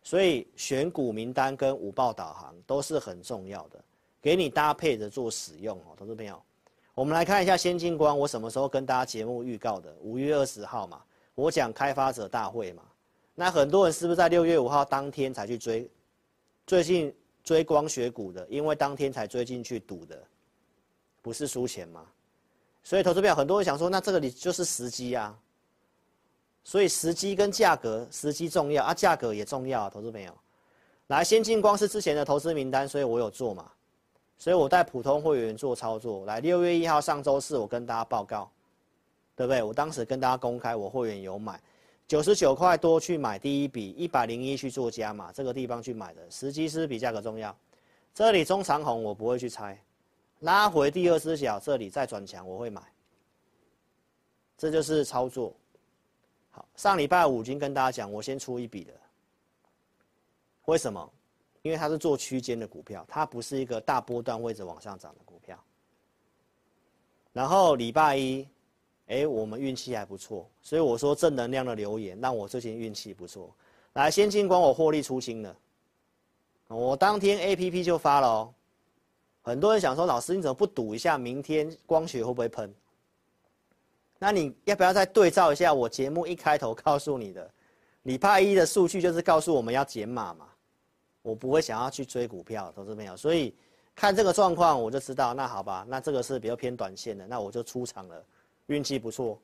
[0.02, 3.80] 所以选股名单跟五报导航都是很重要的，
[4.20, 6.42] 给你搭配着做使用哦，投资朋友。
[6.96, 9.96] 我们来看一下先进光，我什么时候跟大家节目预告的？
[10.02, 11.04] 五月二十号嘛，
[11.36, 12.84] 我讲开发者大会嘛。
[13.36, 15.90] 那很多人是不是在六月五号当天才去追？
[16.68, 17.14] 最近
[17.44, 20.22] 追光学股的，因为当天才追进去赌的，
[21.22, 22.06] 不是输钱吗？
[22.84, 25.38] 所以投资票很多人想说，那这个你就是时机啊。
[26.64, 29.90] 所以时机跟价格，时机重要啊，价格也重要啊。
[29.90, 30.32] 投资朋友，
[31.08, 33.72] 来，先进光是之前的投资名单，所以我有做嘛。
[34.38, 36.26] 所以我带普通会员做操作。
[36.26, 38.52] 来，六月一号上周四，我跟大家报告，
[39.42, 39.64] 对不对？
[39.64, 41.60] 我当时跟大家公开，我会员有买
[42.08, 47.56] 九十九块多去买第一笔，一百零一去做加码，这个地方去买的，时机是比价格重要。
[48.14, 49.76] 这里中长红我不会去猜。
[50.42, 52.84] 拉回第二只脚，这里再转强，我会买。
[54.60, 55.52] 这就是操作。
[56.52, 58.94] 好，上礼拜五已经跟大家讲，我先出一笔的。
[60.66, 61.12] 为什么？
[61.64, 65.58] 因为它是做区间的股票，它不是一个大波段位置往上涨的股票。
[67.34, 68.48] 然后礼拜一，
[69.12, 73.54] 哎，我们运气还不错，所以我说正能量的留言，让我最近运气不错。
[73.94, 75.54] 来，先进光我获利出清了，
[76.70, 78.54] 我当天 APP 就发了哦。
[79.42, 82.74] 很多人想说，老师你怎么不赌一下明天光学会不会喷？
[84.18, 87.52] 那你要不要再对照一下我节目一开头告诉你的，
[88.04, 90.48] 礼拜一的数据就是告诉我们要减码嘛？
[91.22, 93.54] 我不会想要去追股票，投资朋友，所以
[93.94, 98.24] 看这个状况我就知道，那好吧，那这个是比较偏短线的，那我就出场了，
[98.72, 99.38] 运气不错，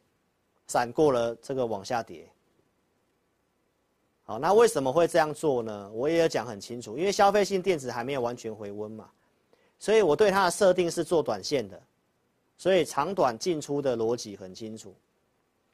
[0.68, 2.28] 闪过了这个往下跌。
[4.24, 5.92] 好，那为什么会这样做呢？
[5.94, 9.10] 我也有讲很清楚，因为消费性电子还没有完全回温嘛。
[9.80, 11.82] 所以我对它的设定是做短线的，
[12.58, 14.96] 所以长短进出的逻辑很清楚，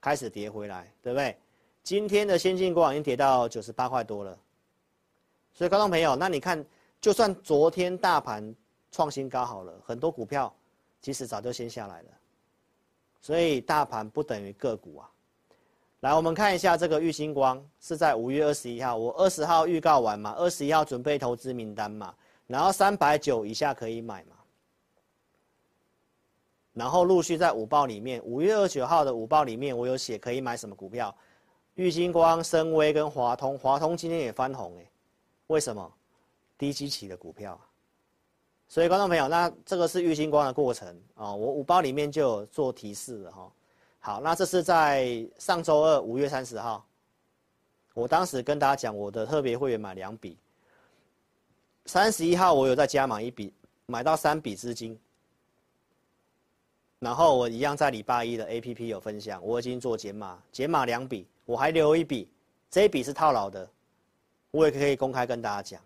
[0.02, 1.38] 开始跌回来，对不对？
[1.84, 4.38] 今天的先进光已经跌到九十八块多了，
[5.54, 6.63] 所以观众朋友，那你看，
[7.02, 8.56] 就算昨天大盘
[8.92, 10.54] 创新高好了，很多股票
[11.02, 12.08] 其实早就先下来了，
[13.24, 15.10] 所以大盘不等于个股啊。
[16.02, 22.14] 来，我们看一下这个玉星光是在五月二十一号，我二十号预告完嘛，二十一号准备投资名单嘛。
[22.48, 24.36] 然后三百九以下可以买嘛。
[26.74, 31.16] 然后陆续在午报里面，五月二十九号的午报里面，我有写可以买什么股票，
[31.76, 34.86] 玉星光、升威跟华通，华通今天也翻红哎，
[35.48, 35.90] 为什么？
[36.58, 37.58] 低基期的股票。
[38.74, 43.52] 所以观众朋友，那这个是玉星光的过程啊，我五包里面就有做提示了哈。
[44.00, 46.84] 好，那这是在上周二五月三十号，
[47.94, 50.36] 我当时跟大家讲，我的特别会员买两笔，
[51.86, 53.54] 三十一号我有再加码一笔，
[53.86, 55.00] 买到三笔资金。
[56.98, 62.28] 然后我一样在礼拜一的 APP 有分享，我已经做减码，减码两笔，我还留一笔，
[62.72, 63.70] 这一笔是套牢的，
[64.50, 65.80] 我也可以公开跟大家讲。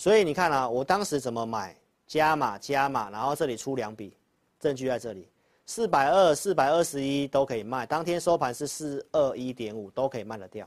[0.00, 4.16] 所以你看啊，我当时怎么买，加码加码，然后这里出两笔，
[4.58, 5.28] 证据在这里，
[5.66, 10.66] 四百二、四百二十一都可以卖，当天收盘是四二一点五，都可以卖得掉。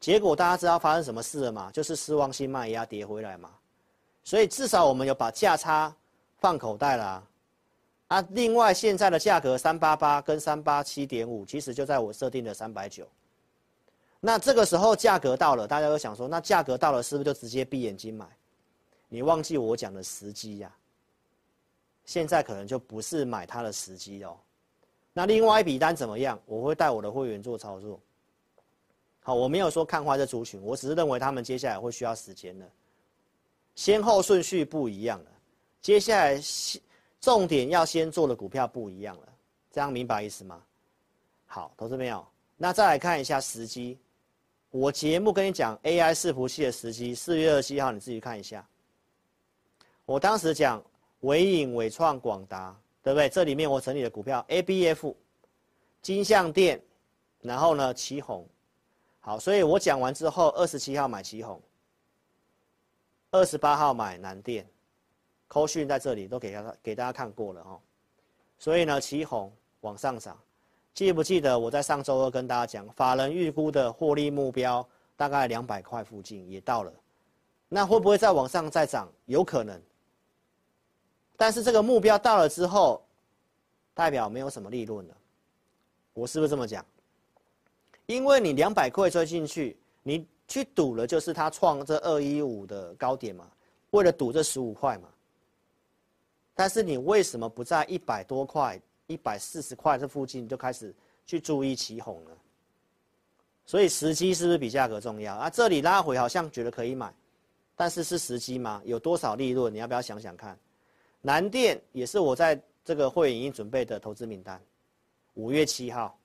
[0.00, 1.70] 结果大家知道发生什么事了吗？
[1.72, 3.48] 就是失望性卖压跌回来嘛，
[4.24, 5.94] 所以至少我们有把价差
[6.40, 7.22] 放口袋啦。
[8.08, 13.06] 啊，另外现在的价格三八八跟三八七点五，其实就在我设定的三百九。
[14.20, 18.26] 那这个时候价格到了，大家都想说，那价格到了是不是就直接闭眼睛买？
[19.08, 20.74] 你忘记我讲的时机呀？
[22.04, 24.36] 现在可能就不是买它的时机哦。
[25.12, 26.40] 那另外一笔单怎么样？
[26.46, 28.00] 我会带我的会员做操作。
[29.20, 32.68] 好，我没有说看坏这族群，我只是认为他们接下来会需要时间的，
[33.74, 35.30] 先后顺序不一样了。
[35.80, 36.40] 接下来
[37.20, 39.28] 重点要先做的股票不一样了，
[39.70, 40.60] 这样明白意思吗？
[41.46, 42.26] 好，投资朋友，
[42.56, 43.98] 那再来看一下时机。
[44.70, 48.66] 我节目跟你讲 AI 伺服器的时机，四月二十七号你自己看一下。
[50.04, 50.82] 我当时讲
[51.20, 53.28] 伟影、伟创、广达，对不对？
[53.30, 55.14] 这里面我整理的股票 ABF、
[56.02, 56.82] 金像电，
[57.40, 58.44] 然后呢奇鋐。
[59.20, 61.58] 好，所以我讲完之后，二十七号买奇鋐，
[63.30, 64.66] 二十八号买南电。
[65.46, 67.80] 扣讯在这里都给大家给大家看过了哦，
[68.58, 69.50] 所以呢，奇鋐
[69.80, 70.38] 往上涨，
[70.98, 74.84] 记不记得我在上周二跟大家讲，法人预估的获利目标
[75.16, 76.92] 大概两百块附近也到了，
[77.68, 79.08] 那会不会再往上再涨？
[79.26, 79.80] 有可能，
[81.36, 83.00] 但是这个目标到了之后，
[83.94, 85.16] 代表没有什么利润了，
[86.14, 86.84] 我是不是这么讲？
[88.06, 93.48] 因为你两百块追进去，你去赌了就是它创这二一五的高点嘛，
[93.90, 95.08] 为了赌这十五块嘛。
[96.56, 100.94] 但是你为什么不在一百多块、一百四十块这附近就开始
[101.26, 102.30] 去注意起哄了？
[103.66, 105.50] 所以时机是不是比价格重要啊？
[105.50, 107.12] 这里拉回好像觉得可以买，
[107.74, 108.80] 但是是时机吗？
[108.84, 109.72] 有多少利润？
[109.72, 110.58] 你要不要想想看？
[111.20, 114.58] 南电也是我在这个会员已经准备的投资名单，
[115.34, 116.16] 五月七号，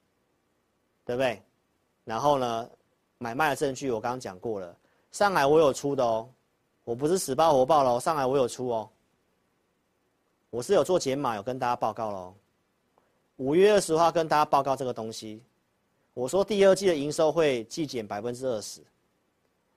[1.03, 1.41] 对不对？
[2.05, 2.69] 然后呢，
[3.17, 4.77] 买卖的证据我刚刚讲过了，
[5.11, 6.29] 上海我有出的哦，
[6.83, 8.89] 我不是死报活报喽，上海我有出哦。
[10.49, 12.35] 我是有做减码，有跟大家报告喽。
[13.37, 15.41] 五月二十号跟大家报告这个东西，
[16.13, 18.79] 我说第二季的营收会季减百分之二十，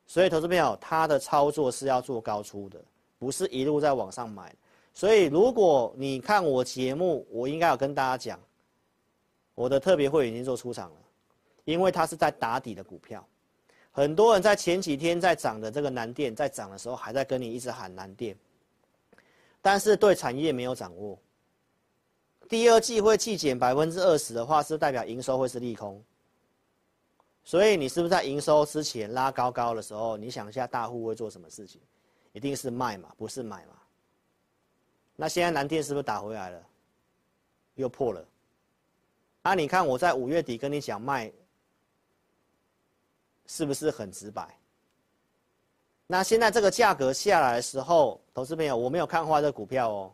[0.07, 2.79] 所以投资朋友他的操作是要做高出的，
[3.19, 4.55] 不是一路在网上买。
[4.93, 8.39] 所以如果你看我节目，我应该有跟大家讲，
[9.55, 10.97] 我的特别会已经做出场了，
[11.65, 13.27] 因为它是在打底的股票。
[13.91, 18.37] 很多人在前几天在涨的这个南电在涨的时候，还在跟你一直喊南电。
[19.63, 21.19] 但是对产业没有掌握，
[22.49, 26.03] 第二季会季减百分之二十的话，是代表营收会是利空。
[27.45, 31.81] 所以你是不是在营收之前拉高高的时候，你想一下大户会做什么事情？
[32.33, 33.75] 一定是卖嘛，不是买嘛？
[35.15, 36.63] 那现在南电是不是打回来了？
[37.77, 38.25] 又破了。
[39.43, 41.33] 啊，你看我在五月底跟你讲卖，
[43.47, 44.59] 是不是很直白？
[46.09, 50.13] 那现在这个价格下来的时候，投资朋友，我没有看坏这股票哦。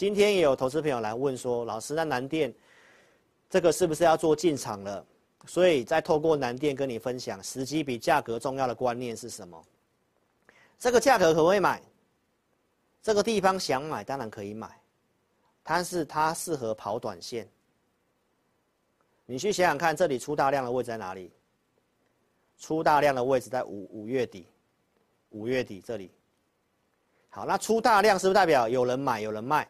[0.00, 2.50] 今天也有投资朋友来问说，老师，那南电
[3.50, 5.04] 这个是不是要做进场了？
[5.44, 9.62] 所以再透过南电跟你分享，时机比价格重要的观念是什么？
[10.78, 11.82] 这个价格可不可以买？
[13.02, 14.70] 这个地方想买当然可以买，
[15.62, 17.46] 但是它适合跑短线。
[19.26, 21.30] 你去想想看，这里出大量的位置在哪里？
[22.58, 24.46] 出大量的位置在五五月底。
[25.28, 26.10] 五月底这里，
[27.28, 29.68] 好，那出大量是不是代表有人买有人卖？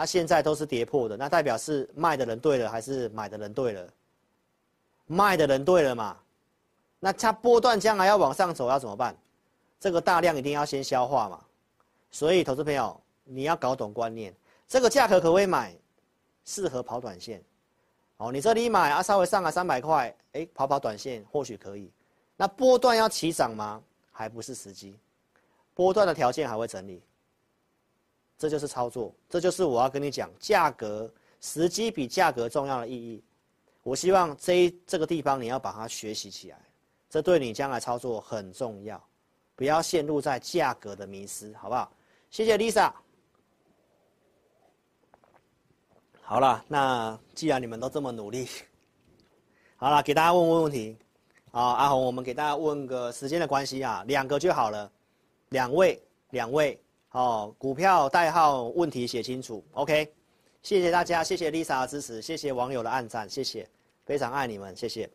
[0.00, 3.86] 它现在都是跌破的，那代表是卖的人对了还是买的人对了？
[5.04, 6.16] 卖的人对了嘛？
[6.98, 9.14] 那它波段将来要往上走要怎么办？
[9.78, 11.38] 这个大量一定要先消化嘛。
[12.10, 14.34] 所以投资朋友你要搞懂观念，
[14.66, 15.76] 这个价格可不可以买？
[16.46, 17.44] 适合跑短线。
[18.16, 21.92] 哦，你这里买啊，稍微上来三百块，哎，跑跑短线或许可以。
[22.38, 23.82] 那波段要起涨吗？
[24.10, 24.98] 还不是时机，
[25.74, 27.02] 波段的条件还会整理。
[28.40, 31.12] 这就是操作，这就是我要跟你讲价格
[31.42, 33.22] 时机比价格重要的意义。
[33.82, 36.58] 我希望这一这个地方你要把它学习起来，
[37.10, 38.98] 这对你将来操作很重要，
[39.54, 41.92] 不要陷入在价格的迷失，好不好？
[42.30, 42.90] 谢谢 Lisa。
[46.22, 48.48] 好了，那既然你们都这么努力，
[49.76, 50.96] 好了，给大家问问问题。
[51.52, 54.90] 好，阿红，我们给大家问个时间的关系啊，两个就好了，
[55.50, 56.82] 两位，两位。
[57.12, 60.12] 哦，股票代号问题写清楚，OK，
[60.62, 63.68] 谢谢大家，谢谢 Lisa 的支持，谢谢网友的按赞，谢谢，
[64.04, 65.10] 非常爱你们，谢谢。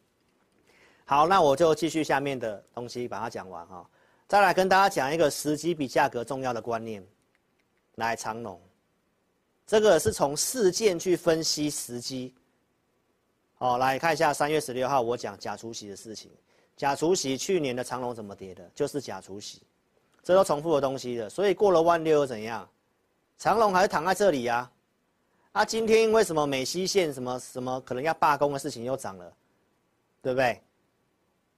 [1.05, 3.89] 好，那我就继续下面的东西把它讲完哈，
[4.27, 7.01] 再来跟大家讲一个时机比价格重要的观念，
[7.95, 8.59] 来长荣，
[9.65, 12.33] 这个是从事件去分析时机。
[13.57, 16.29] 好，来看一下三月十六号我讲假除息的事情，
[16.75, 19.61] 假除息去年的长荣怎么跌的，就是假除息。
[20.25, 22.67] 这都重复的东西的，所以过了万六又怎样？
[23.37, 24.69] 长荣还是躺在这里呀、
[25.51, 25.61] 啊？
[25.61, 29.31] 啊，今天因为什么美西线什么什么可能要罢工的事情又涨了，
[30.23, 30.59] 对不对？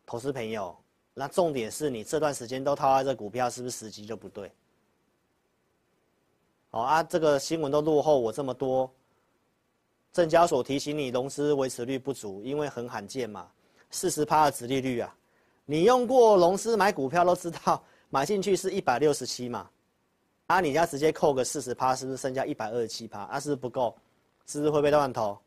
[0.06, 0.76] 投资朋友，
[1.14, 4.52] 那重点是你这段时间都套在这股票，是不是时机就不对？
[6.70, 8.92] 好啊，这个新闻都落后我这么多。
[10.12, 13.50] 证交所提醒你，融资维持率不足，因为很罕见嘛，
[13.92, 15.16] 四十趴的殖利率啊，
[15.64, 17.82] 你用过融资买股票都知道。
[18.10, 19.70] 买进去是一百六十七嘛，
[20.48, 23.22] 啊，你要直接扣个四十趴，是不是剩下一百二十七趴？
[23.24, 23.96] 啊，是不是不够？
[24.46, 25.38] 是不是会被断头？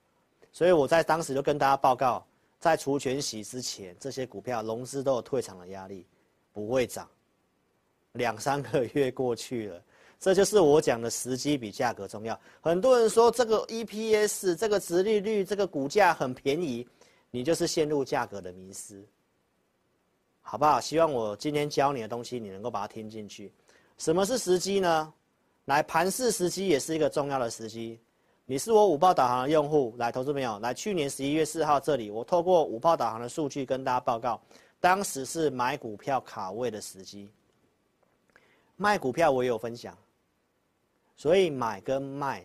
[0.52, 2.24] 所以我在当时就跟大家报告，
[2.58, 6.04] 在除权息之前，这些股票融资都有退场的压力，
[6.52, 7.08] 不会涨。
[8.12, 9.82] 两三个月过去了，
[10.18, 12.38] 这就是我讲的时机比价格重要。
[12.60, 16.86] 很多人说这个 EPS、这个殖利率、这个股价很便宜，
[17.30, 19.02] 你就是陷入价格的迷思。
[20.42, 20.80] 好不好？
[20.80, 23.52] 希望我今天教你的东西，你能够把它听进去。
[23.98, 25.12] 什么是时机呢？
[25.66, 28.00] 来，盘市时机也是一个重要的时机。
[28.46, 34.42] 你是我五报导航的用户，来，投资朋友，来，去年十一月四号这里，我透过五报导航的数据跟大家报告，
[34.80, 37.30] 当时是买股票卡位的时机。
[38.74, 39.96] 卖股票我也有分享，
[41.14, 42.44] 所以买跟卖，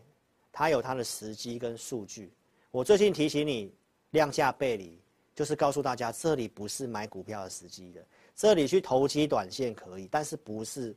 [0.51, 2.31] 它有它的时机跟数据。
[2.69, 3.73] 我最近提醒你，
[4.11, 4.99] 量价背离。
[5.35, 8.01] 就是告诉大家，这里不是买股票的时机的，
[8.35, 10.95] 这里去投机短线可以，但是不是，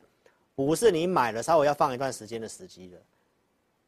[0.54, 2.96] 不是你买了稍微要放一段时间的时机的，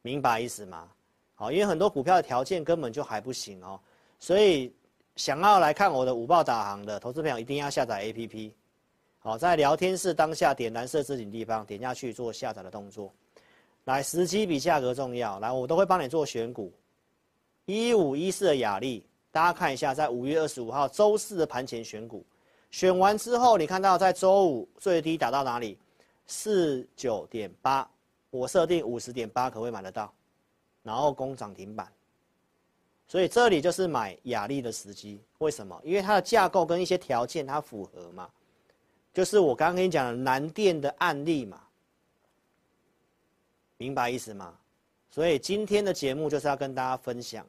[0.01, 0.91] 明白意思吗？
[1.35, 3.79] 好，因为很多股票的条件根本就还不行哦，
[4.19, 4.73] 所以
[5.15, 8.51] 想要来看我的五报导航的投资朋友一定要下载 APP，
[9.19, 13.13] 好，在聊天室当下点蓝色置顶地方点下去做下载的动作，
[13.85, 16.73] 来，时机比价格重要，来，我都会帮你做选股，
[17.63, 19.01] 一五一四的雅丽。
[19.31, 22.23] 大家看一下，在五月二十五号周四的盘前选股，
[22.69, 25.77] 选完之后，你看到在周五最低打到哪里？
[26.27, 27.89] 四九点八，
[28.29, 30.13] 我设定五十点八可不可以买得到？
[30.83, 31.91] 然后攻涨停板，
[33.07, 35.21] 所以这里就是买雅力的时机。
[35.37, 35.79] 为什么？
[35.83, 38.29] 因为它的架构跟一些条件它符合嘛，
[39.13, 41.61] 就是我刚刚跟你讲的南电的案例嘛，
[43.77, 44.57] 明白意思吗？
[45.09, 47.45] 所以今天的节目就是要跟大家分享。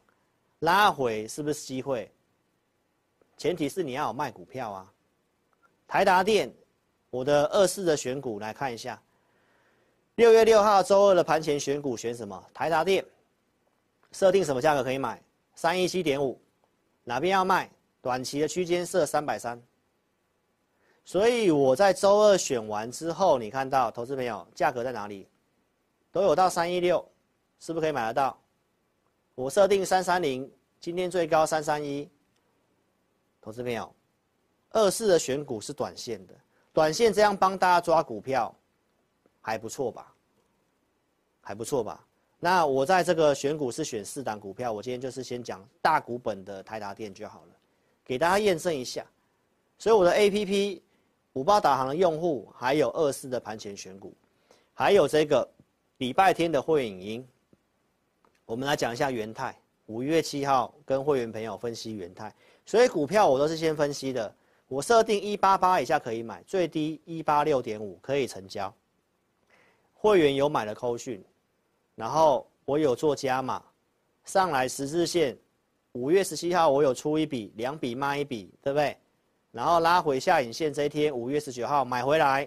[0.62, 2.08] 拉回是不是机会？
[3.36, 4.92] 前提是你要有卖股票啊。
[5.88, 6.52] 台达电，
[7.10, 9.00] 我的二四的选股来看一下。
[10.14, 12.40] 六月六号周二的盘前选股选什么？
[12.54, 13.04] 台达电，
[14.12, 15.20] 设定什么价格可以买？
[15.56, 16.40] 三一七点五，
[17.02, 17.68] 哪边要卖？
[18.00, 19.60] 短期的区间设三百三。
[21.04, 25.26] 所以我在周二选完之后，你看到投资朋友价格在哪里？
[26.12, 27.04] 都有到三一六，
[27.58, 28.38] 是不是可以买得到？
[29.34, 32.08] 我设定三三零，今天最高三三一。
[33.40, 33.92] 投资朋友，
[34.70, 36.34] 二四的选股是短线的，
[36.72, 38.54] 短线这样帮大家抓股票，
[39.40, 40.14] 还不错吧？
[41.40, 42.06] 还不错吧？
[42.38, 47.56] 那我在这个选股是选四档股票，我今天就是先讲大股本的台达电就好了，
[48.04, 49.06] 给大家验证一下。
[49.78, 50.80] 所以我的 APP
[51.32, 54.14] 五八导航的用户，还有二四的盘前选股，
[54.74, 55.48] 还有这个
[55.96, 57.28] 礼拜天的会影音。
[58.52, 62.30] 我们来讲一下元泰，五月七号跟会员朋友分析元泰，
[62.66, 64.30] 所以股票我都是先分析的。
[64.68, 68.70] 我设定一八八以下可以买，最低一八六点五可以成交。
[69.94, 71.24] 会员有买的扣讯，
[71.94, 73.64] 然后我有做加码，
[74.26, 75.34] 上来十字线，
[75.92, 78.94] 五月十七号我有出一笔，两笔卖一笔，对不对？
[79.50, 82.46] 然后拉回下影线这一天，五月十九号买回来，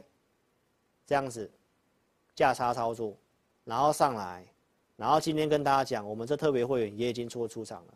[1.08, 1.50] 这样子
[2.36, 3.18] 价差操作，
[3.64, 4.46] 然后上来。
[4.96, 7.94] 然后今天跟大家讲，我们这特别会员也已经出出场了，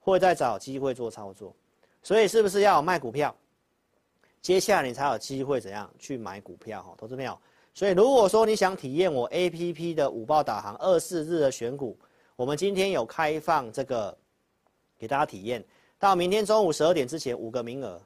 [0.00, 1.54] 会再找机会做操作，
[2.02, 3.34] 所以是不是要卖股票？
[4.40, 7.36] 接下来你才有机会怎样去买股票哈，投资朋友。
[7.74, 11.98] 所以如果说你想体验我 APP 的午报导航二四日的选股，
[12.36, 14.16] 我们今天有开放这个
[14.96, 15.64] 给大家体验，
[15.98, 18.00] 到明天中午十二点之前五个名额。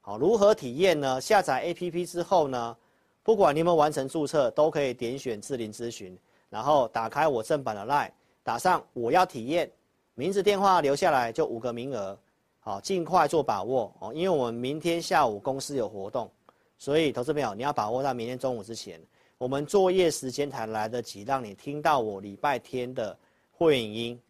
[0.00, 1.20] 好，如何体验呢？
[1.20, 2.76] 下载 APP 之后呢，
[3.22, 8.10] 不管你有没有完成注册，都可以点选智霖咨询，然后打开我正版的 LINE，
[8.42, 9.70] 打上我要体验，
[10.14, 12.18] 名字电话留下来，就五个名额。
[12.60, 16.30] 好，尽快做把握哦，因为我们明天下午公司有活动，
[16.76, 19.00] 所以投资朋友你要把握到明天中午之前，
[19.38, 23.16] 我们作业时间才来得及让你听到我礼拜天的
[23.50, 24.20] 会影音，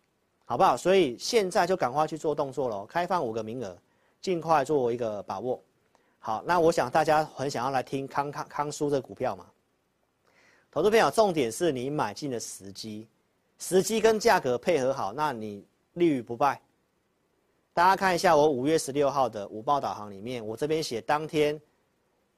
[0.45, 0.77] 好不好？
[0.77, 3.77] 所以现在就赶快去做动作了，开放五个名额，
[4.21, 5.61] 尽快做一个把握。
[6.21, 9.47] 好，那我想大家很想要来听康康康舒这股票嘛，
[10.71, 13.09] 投资朋友，重点是你买进的时机，
[13.59, 15.65] 时机跟价格配合好，那你
[15.95, 16.61] 立于不败。
[17.73, 21.59] 大家看一下我五月十六号的午报导航里面，我这边写当天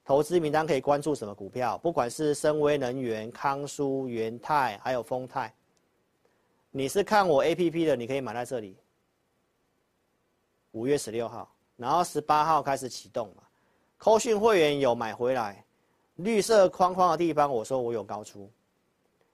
[0.05, 5.53] 投资名单可以关注什么股票，不管是森威能源、康舒、元泰，还有丰泰。
[6.69, 8.77] 你是看我 APP 的，你可以买在这里。
[10.71, 13.43] 五月十六号，然后十八号开始启动嘛，
[13.97, 15.65] 扣讯会员有买回来，
[16.23, 18.49] 绿色框框的地方我说我有高出，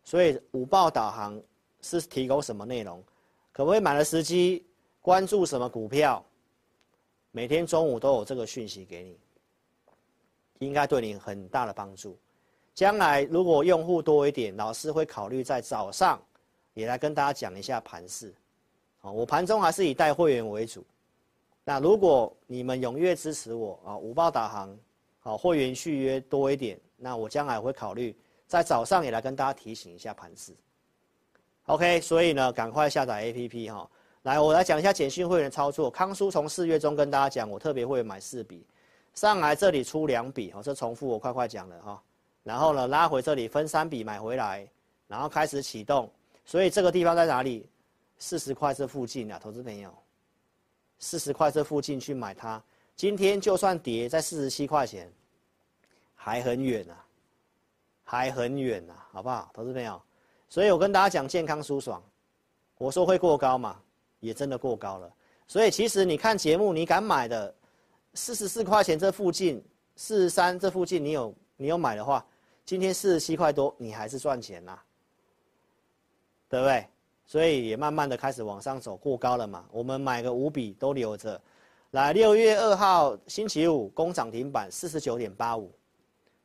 [0.04, 1.42] 所以午报导航
[1.82, 3.04] 是提供什么内容？
[3.52, 4.66] 可不可以买的时机？
[5.02, 6.24] 关注什么股票？
[7.32, 9.18] 每天中午都有这个讯息给你，
[10.60, 12.18] 应该对你很大的帮助。
[12.74, 16.22] 将来如果用户多一点，老师会考虑在早上
[16.74, 18.34] 也来跟大家讲一下盘势。
[19.02, 20.84] 我盘中还是以带会员为主。
[21.64, 24.78] 那如果你们踊跃支持我啊，午报导航，
[25.28, 28.16] 好会员续约多一点，那我将来会考虑
[28.48, 30.56] 在早上也来跟大家提醒一下盘势。
[31.66, 33.92] OK，所以呢，赶快下载 APP 哈。
[34.22, 35.92] 来，我来讲一下简讯会员的操作。
[35.92, 38.66] 康叔从四月中跟大家讲，我特别会买四笔，
[39.16, 42.02] 上来这里出两笔，哦，这重复我快快讲了哈。
[42.42, 44.66] 然后呢，拉回这里分三笔买回来，
[45.10, 46.10] 然后开始启动。
[46.46, 47.68] 所以这个地方在哪里？
[48.18, 49.94] 四十块这附近啊，投资朋友，
[51.00, 52.64] 四十块这附近去买它。
[52.96, 55.08] 今天就算跌在四十七块钱，
[56.28, 56.94] 还很远呐，
[58.04, 60.02] 还很远呐，好不好，投资朋友？
[60.50, 62.04] 所以我跟大家讲健康舒爽，
[62.78, 63.80] 我说会过高嘛。
[64.20, 65.10] 也真的过高了，
[65.48, 67.54] 所以其实你看节目，你敢买的
[68.16, 69.64] 四十四块钱这附近，
[69.96, 72.26] 四十三这附近，你有你有买的话，
[72.66, 74.78] 今天四十七块多，你还是赚钱呐，
[76.50, 76.86] 对不对？
[77.26, 79.64] 所以也慢慢的开始往上走，过高了嘛。
[79.72, 81.40] 我们买个五笔都留着，
[81.92, 85.72] 来六月二号星期五攻涨停板四十九点八五，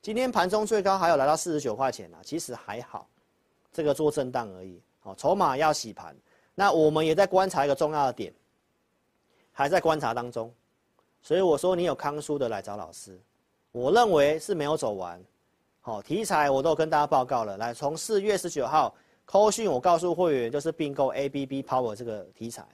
[0.02, 3.08] 今天盘中最高还有来到四十九块钱呢，其实还好，
[3.72, 4.82] 这个做震荡而已。
[4.98, 6.14] 好，筹码要洗盘。
[6.56, 8.34] 那我们也在观察一个重要的点，
[9.52, 10.52] 还在观察当中，
[11.22, 13.16] 所以我说你有康叔的来找老师，
[13.70, 15.22] 我认为是没有走完，
[15.80, 18.92] 好题材我都有跟大家报告了，来从四月十九号
[19.24, 22.66] 扣讯我告诉会员就是并购 ABB Power 这个题材，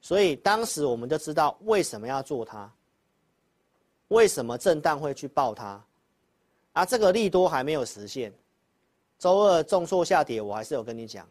[0.00, 2.72] 所以当时我们就知道为什么要做它，
[4.08, 5.84] 为什么震荡会去抱它，
[6.76, 8.30] 啊这个利多还没有实现，
[9.18, 11.26] 周二重挫下跌我还是有跟你讲。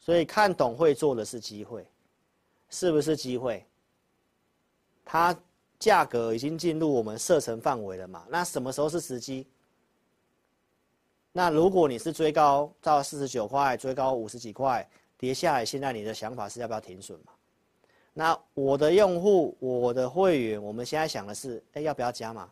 [0.00, 1.86] 所以看懂会做的是机会，
[2.68, 3.64] 是不是机会？
[5.04, 5.36] 它
[5.78, 8.26] 价格已经进入我们射程范围了嘛？
[8.28, 9.46] 那什么时候是时机？
[11.30, 14.84] 那如果你是追高到四十九块，追高五十几块，
[15.16, 17.32] 跌下来，现在你的想法是要不要停损嘛？
[18.12, 22.50] 那我的用户，我的会员，我们现在想的是，哎，要不要加码？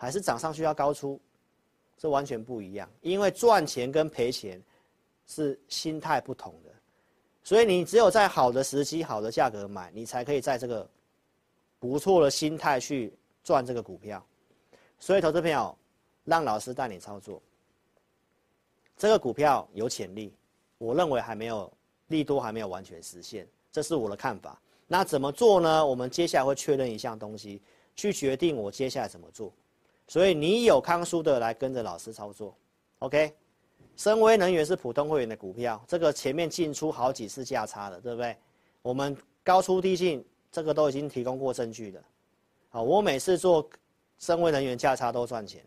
[0.00, 1.20] 还是涨上去要高出？
[1.96, 4.60] 这完全不一样，因为赚钱跟赔钱。
[5.26, 6.70] 是心态不同的，
[7.44, 10.90] 所以你只有在好的时机、好的价格买，你才可以在这个
[11.78, 14.20] 不错的心态去赚这个股票。
[14.98, 15.78] 所以，投资朋友，
[16.24, 17.40] 让老师带你操作。
[18.96, 20.34] 这个股票有潜力，
[20.78, 21.72] 我认为还没有
[22.08, 24.60] 利多还没有完全实现，这是我的看法。
[24.88, 25.86] 那怎么做呢？
[25.86, 27.62] 我们接下来会确认一项东西，
[27.94, 29.52] 去决定我接下来怎么做。
[30.10, 32.52] 所以，你有康叔的来跟着老师操作
[32.98, 33.32] ，OK？
[33.94, 38.36] 森崴能源是普通会员的股票，这个前面进出好几次价差了，对不对？
[38.82, 42.02] 我们高出低进，这个都已经提供过证据的。
[42.70, 43.70] 好，我每次做
[44.18, 45.64] 深威能源价差都赚钱，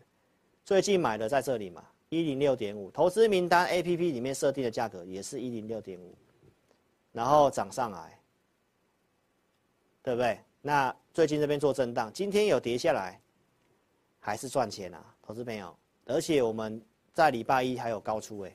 [0.62, 6.14] 最近买的在这里嘛，一零六点五，投资名单 APP 里面设定的价格也是一零六点五，
[7.12, 8.20] 然后涨上来，
[10.02, 10.38] 对不对？
[10.60, 13.18] 那最近这边做震荡，今天有跌下来，
[14.24, 16.80] 还是赚钱啊，投资朋友，而且我们。
[17.12, 18.52] 在礼拜一还有高出诶，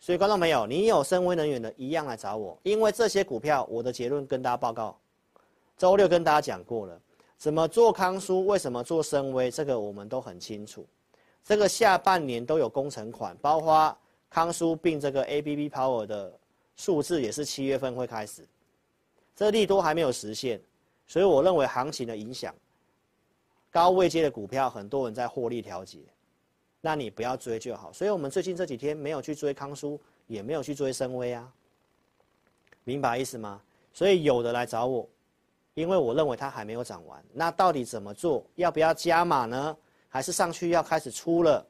[0.00, 4.98] 所以观众朋友，你有森崴能源的一样来找我，因为这些股票我的结论跟大家报告，
[5.76, 7.00] 周六跟大家讲过了，
[7.38, 8.46] 怎么做康舒？
[8.46, 9.48] 为什么做深威？
[9.48, 10.84] 这个我们都很清楚。
[11.44, 13.96] 这个下半年都有工程款，包括
[14.28, 16.36] 康舒并这个 ABB Power 的
[16.74, 18.44] 数字也是七月份会开始。
[19.36, 20.60] 这利多还没有实现，
[21.06, 22.52] 所以我认为行情的影响，
[23.70, 25.98] 高位阶的股票很多人在获利调节，
[26.80, 27.92] 那你不要追就好。
[27.92, 31.50] 所以我们最近这几天没有去追康叔，也没有去追深威啊，
[32.84, 33.60] 明白意思吗？
[33.92, 35.08] 所以有的来找我，
[35.74, 37.22] 因为我认为它还没有涨完。
[37.32, 38.44] 那到底怎么做？
[38.56, 39.76] 要不要加码呢？
[40.08, 41.64] 还是上去要开始出了？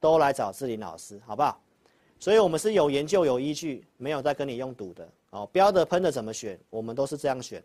[0.00, 1.60] 都来找志霖老师，好不好？
[2.20, 5.48] 所以我们是有研究有依据，没有在跟你用赌的哦。
[5.52, 6.58] 标的喷的怎么选？
[6.68, 7.62] 我们都是这样选。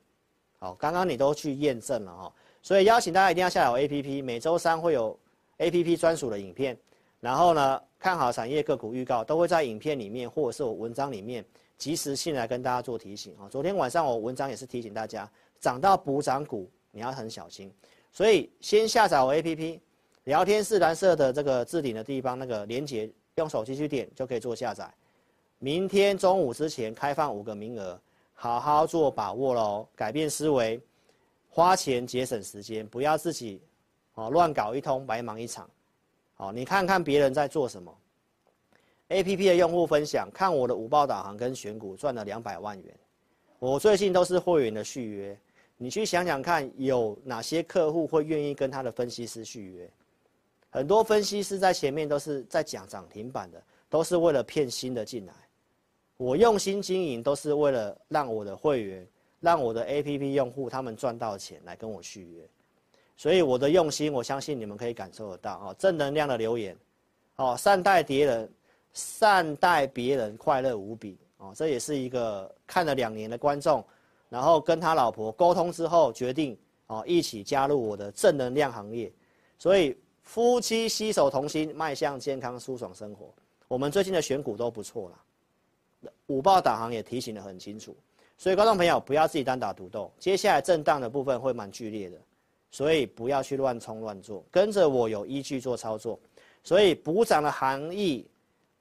[0.60, 2.34] 好，刚刚你都去验证了哈。
[2.64, 5.16] 所以邀请大家一定要下载 APP，每周三会有
[5.60, 6.76] APP 专属的影片。
[7.20, 11.46] 然后呢，看好产业个股预告都会在影片里面或者是我文章里面。
[11.76, 13.50] 及时性来跟大家做提醒啊！
[13.50, 17.70] 昨天晚上我文章也是提醒大家，涨到补涨股你要很小心，
[18.10, 19.80] 所以先下载我 APP，
[20.24, 24.90] 聊天室蓝色的这个置顶的地方那个连接，用手机去点就可以做下载。
[25.60, 28.00] 明天中午之前开放五个名额，
[28.34, 29.86] 好好做把握喽！
[29.94, 30.80] 改变思维，
[31.56, 33.62] 花钱节省时间，不要自己
[34.16, 35.70] 哦乱搞一通，白忙一场。
[36.34, 37.96] 好，你看看别人在做什么。
[39.10, 43.00] A P P 的用户分享，看我的五报导航跟选股赚了两百万元。
[43.60, 45.40] 我最近都是会员的续约，
[45.78, 49.88] 你去想想看，有哪些客户会愿意跟他的分析师续约？
[50.72, 55.34] 很多分析师在前面都是在讲涨停板的，都是为了骗新的进来。
[56.18, 59.08] 我用心经营，都是为了让我的会员，
[59.44, 62.50] 让我的 A P P 用户他们赚到钱来跟我续约。
[63.18, 65.76] 所以我的用心，我相信你们可以感受得到哦。
[65.78, 66.78] 正能量的留言，
[67.36, 68.50] 哦，善待别人。
[68.94, 71.52] 善待别人，快乐无比哦。
[71.56, 73.84] 这也是一个看了两年的观众，
[74.30, 79.12] 然后跟他老婆沟通之后，决定哦一起加入我的正能量行业。
[79.58, 83.34] 所以夫妻携手同心，迈向健康舒爽生活。
[83.68, 87.98] 我们最近的选股都不错啦，午报导航也提醒得很清楚。
[88.44, 92.18] 所以观众朋友不要自己单打独斗，接下来震荡的部分会蛮剧烈的，
[92.72, 96.20] 所以不要去乱冲乱做，跟着我有依据做操作。
[96.62, 98.28] 所以补涨的含义。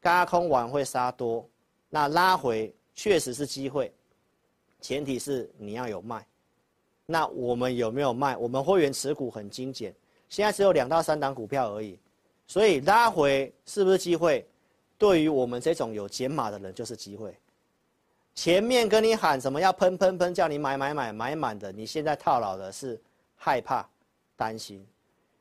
[0.00, 1.48] 嘎空完会杀多，
[1.88, 3.94] 那拉回确实是机会，
[4.80, 6.26] 前提是你要有卖。
[7.06, 8.36] 那我们有没有卖？
[8.36, 9.94] 我们会员持股很精简，
[10.28, 11.96] 现在只有两到三档股票而已，
[12.48, 14.44] 所以拉回是不是机会？
[14.98, 17.32] 对于我们这种有减码的人就是机会。
[18.34, 22.98] 前面跟你喊什么要喷喷喷，叫你买买买买满的，你现在套牢的是
[23.36, 23.86] 害怕、
[24.36, 24.84] 担心，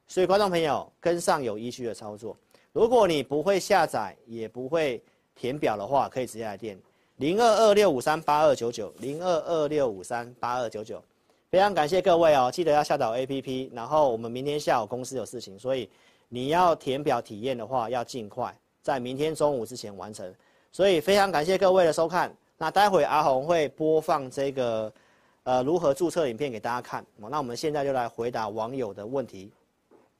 [0.07, 2.35] 所以观众朋友跟上有依据的操作。
[2.73, 5.01] 如果你不会下载也不会
[5.35, 6.77] 填表的话，可以直接来电
[7.17, 11.01] 零二二六五三八二九九零二二六五三八二九九，
[11.49, 13.69] 非常感谢各位哦，记得要下载 APP。
[13.73, 15.89] 然后我们明天下午公司有事情，所以
[16.27, 20.33] 你要填表体验的话，要尽快在明天中午之前完成。
[20.73, 22.35] 所以非常感谢各位的收看。
[22.61, 24.93] 那待会阿红会播放这个
[25.41, 27.03] 呃如何注册影片给大家看。
[27.15, 29.51] 那我们现在就来回答网友的问题，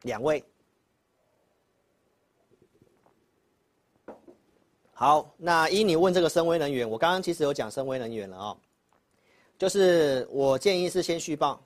[0.02, 0.44] 两位。
[4.92, 8.58] 好，那依你问这个森崴能源，我刚刚其实有讲森崴能源了啊、哦，
[9.60, 11.62] 就是我建议是先续报，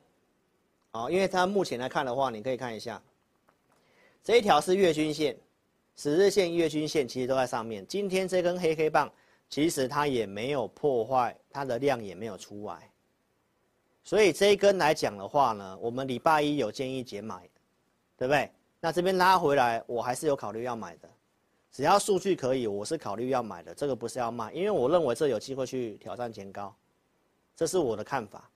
[0.92, 3.02] 哦，因为它目前来看的话，你可以看一下，
[4.22, 5.38] 这一条是月均线，
[5.96, 7.88] 十日线、月均线其实都在上面。
[7.88, 9.10] 今天这根黑黑棒，
[9.56, 12.92] 其实它也没有破坏，它的量也没有出来，
[14.04, 17.40] 所以这一根来讲的话呢，我们礼拜一有建议减买，
[18.18, 18.52] 对不对？
[18.82, 21.10] 那这边拉回来，我还是有考虑要买的。
[21.72, 23.74] 只要数据可以，我是考虑要买的。
[23.74, 26.76] 这个不是要卖，因为我认为这有机会去挑战前高，
[27.56, 28.52] 这是我的看法。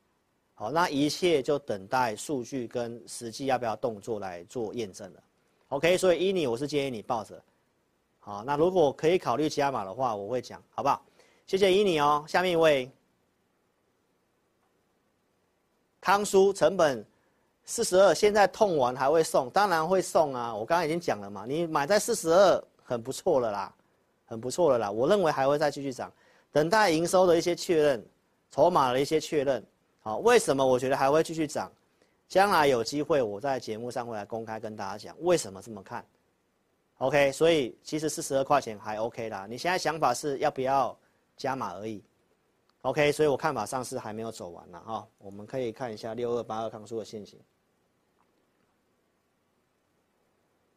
[0.53, 5.23] 好，那一切就等待数据跟实际要不要动作来做验证了。
[5.69, 7.41] OK，所以依你，我是建议你抱着。
[8.19, 11.03] 好，那如果可以考虑加码的话，我会讲，好不好？
[11.47, 12.23] 谢谢依你哦。
[12.27, 12.91] 下面一位，
[15.99, 17.05] 康叔成本
[17.65, 19.49] 四十二，现在痛完还会送？
[19.49, 20.55] 当然会送啊！
[20.55, 22.63] 我刚刚已经讲了嘛，你买在四十二。
[22.89, 23.71] 很不错了啦，
[24.25, 24.89] 很不错了啦。
[24.89, 26.11] 我认为还会再继续涨，
[26.51, 28.03] 等待营收的一些确认，
[28.49, 29.63] 筹码的一些确认。
[30.01, 31.71] 好，为什么我觉得还会继续涨？
[32.27, 36.03] 将来有机会我在节目上会来公开跟大家讲为什么这么看。
[36.99, 39.47] OK，所以其实四十二块钱还 OK 啦。
[39.49, 40.97] 你现在想法是要不要
[41.35, 42.03] 加码而已。
[42.81, 45.07] OK，所以我看法上是还没有走完了哈。
[45.17, 47.39] 我们可以看一下六二八二康舒的线型。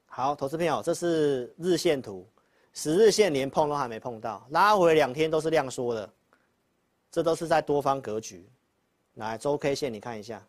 [0.06, 2.28] 好，投资朋友，这是日线图，
[2.72, 6.12] 十日线连碰都还没碰到，拉回两天都是量缩的，
[7.10, 8.48] 这都是在多方格局。
[9.14, 10.44] 来，周 K 线你看一下，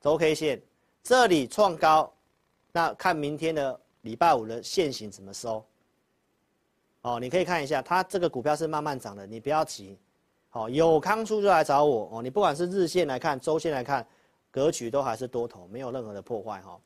[0.00, 0.62] 周 K 线，
[1.02, 2.13] 这里创高，
[2.74, 5.64] 那看明天的礼拜五的线型怎么收。
[7.02, 9.96] 哦，你可以看一下，它这个股票是慢慢涨的，你不要急。
[10.50, 12.20] 好，有康出就来找我哦。
[12.20, 14.04] 你不管是日线来看，周线来看，
[14.50, 16.76] 格局都还是多头，没有任何的破坏哈。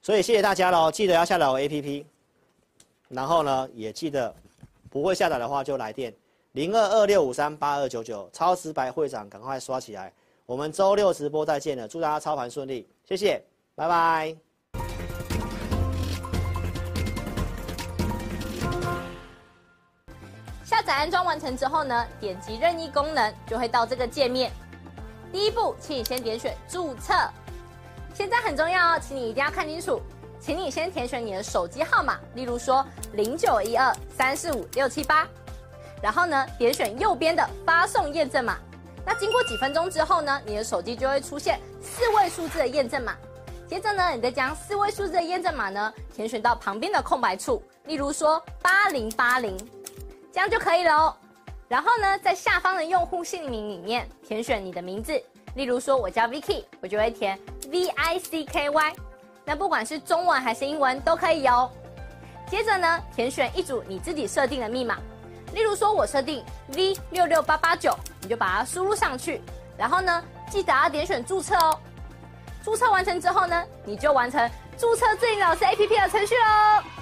[0.00, 2.06] 所以谢谢大家喽，记得要下载我 APP，
[3.08, 4.34] 然后呢，也记得
[4.88, 6.14] 不会下载的话就来电
[6.52, 10.10] 零二二六五三八二九九，超直白会长赶快刷起来。
[10.46, 14.43] 我们周六直播再见了，祝大家操盘顺利，谢谢，拜拜。
[20.84, 24.52] 载安装完成之后呢，点击任意功能就会到这个界面。
[25.32, 27.12] 第一步，请你先点选注册。
[28.14, 30.00] 现在很重要哦，请你一定要看清楚，
[30.38, 35.26] 请你先填选你的手机号码，例如说零九一二三四五六七八，
[36.00, 38.56] 然后呢，点选右边的发送验证码。
[39.04, 43.16] 那经过几分钟之后呢，你的手机就会出现四位数字的验证码。
[43.66, 49.56] 接着呢，你再将四位数字的验证码呢填选到旁边的空白处，例如说八零八零，
[50.34, 51.16] 这样就可以了哦。
[51.68, 55.12] 然后呢，在下方的用户姓名里面填选你的名字。
[55.54, 57.38] 例如说，我叫 Vicky，我就会填
[57.70, 58.92] V I C K Y。
[59.44, 61.70] 那不管是中文还是英文都可以哦。
[62.50, 64.98] 接着呢，填选一组你自己设定的密码。
[65.52, 69.40] 例如说，我设定 V 六六八八九，你就把它输入上去。
[69.78, 71.78] 然后呢，记得要点选注册哦。
[72.64, 76.93] 注册完成之后呢，你就完成注册智霖老师 APP 的程序喽。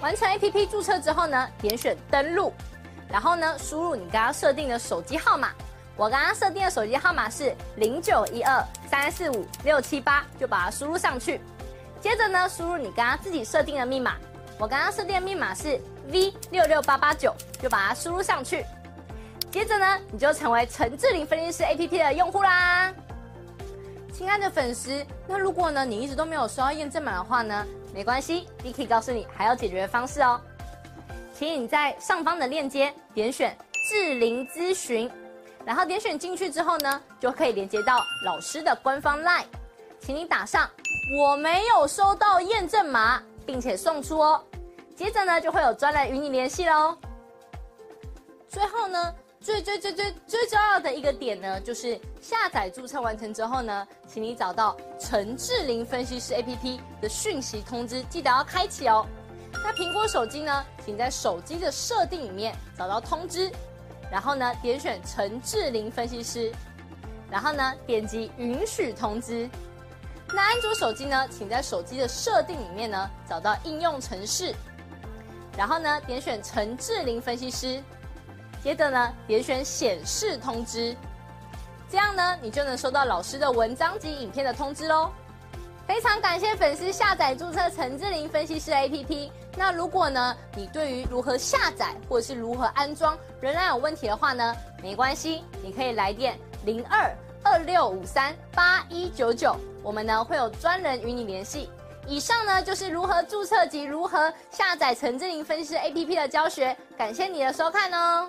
[0.00, 2.52] 完成 APP 注册之后呢，点选登录，
[3.08, 5.50] 然后呢，输入你刚刚设定的手机号码。
[5.96, 11.40] 我刚刚设定的手机号码是零九一二三四五六七八，就把它输入上去。
[12.00, 14.16] 接着呢，输入你刚刚自己设定的密码。
[14.58, 18.64] 我刚刚设定的密码是 V 六六八八九，就把它输入上去。
[19.50, 22.92] 接着呢，你就成为陈智霖分析师 APP 的用户啦。
[24.12, 27.66] 亲爱的粉丝，那如果呢你一直都没有收到验证码的话呢，
[27.96, 30.38] 没关系，Vicky 告诉你还有解决方式哦。
[31.32, 33.56] 请你在上方的链接点选
[33.88, 35.10] 智霖咨询。
[35.64, 39.44] 然后点选进去之后呢，就可以连接到老师的官方 LINE，
[39.98, 40.68] 请你打上
[41.18, 44.44] 我没有收到验证码，并且送出哦。
[44.94, 46.98] 接着呢，就会有专人与你联系喽。
[48.46, 49.14] 最后呢，
[49.46, 59.06] 最最最最最重要的一个点呢，就是下载注册完成之后呢，请你找到陈智霖分析师 APP 的讯息通知，记得要开启哦。
[59.52, 63.48] 那苹果手机呢，请在手机的设定里面找到通知。
[64.10, 66.52] 然后呢，点选陈智霖分析师，
[67.30, 69.48] 然后呢，点击允许通知。
[70.34, 74.52] 那安卓手机呢，请在手机的设定里面呢，找到应用程式，
[75.56, 77.80] 然后呢，点选陈智霖分析师，
[78.66, 80.92] 接着呢，点选显示通知，
[81.88, 85.08] 这样呢，你就能收到老师的文章及影片的通知喽。
[85.86, 89.30] 非常感谢粉丝下载注册陈志玲分析师 APP。
[89.56, 94.52] 那如果呢，你对于如何下载或是如何安装仍然有问题的话呢，
[94.82, 97.08] 没关系，你可以来电零二
[97.44, 101.70] 二六五三八一九九，我们呢会有专人与你联系。
[102.04, 108.28] 以上呢就是如何注册及如何下载陈志玲分析师 APP 的教学，感谢你的收看哦。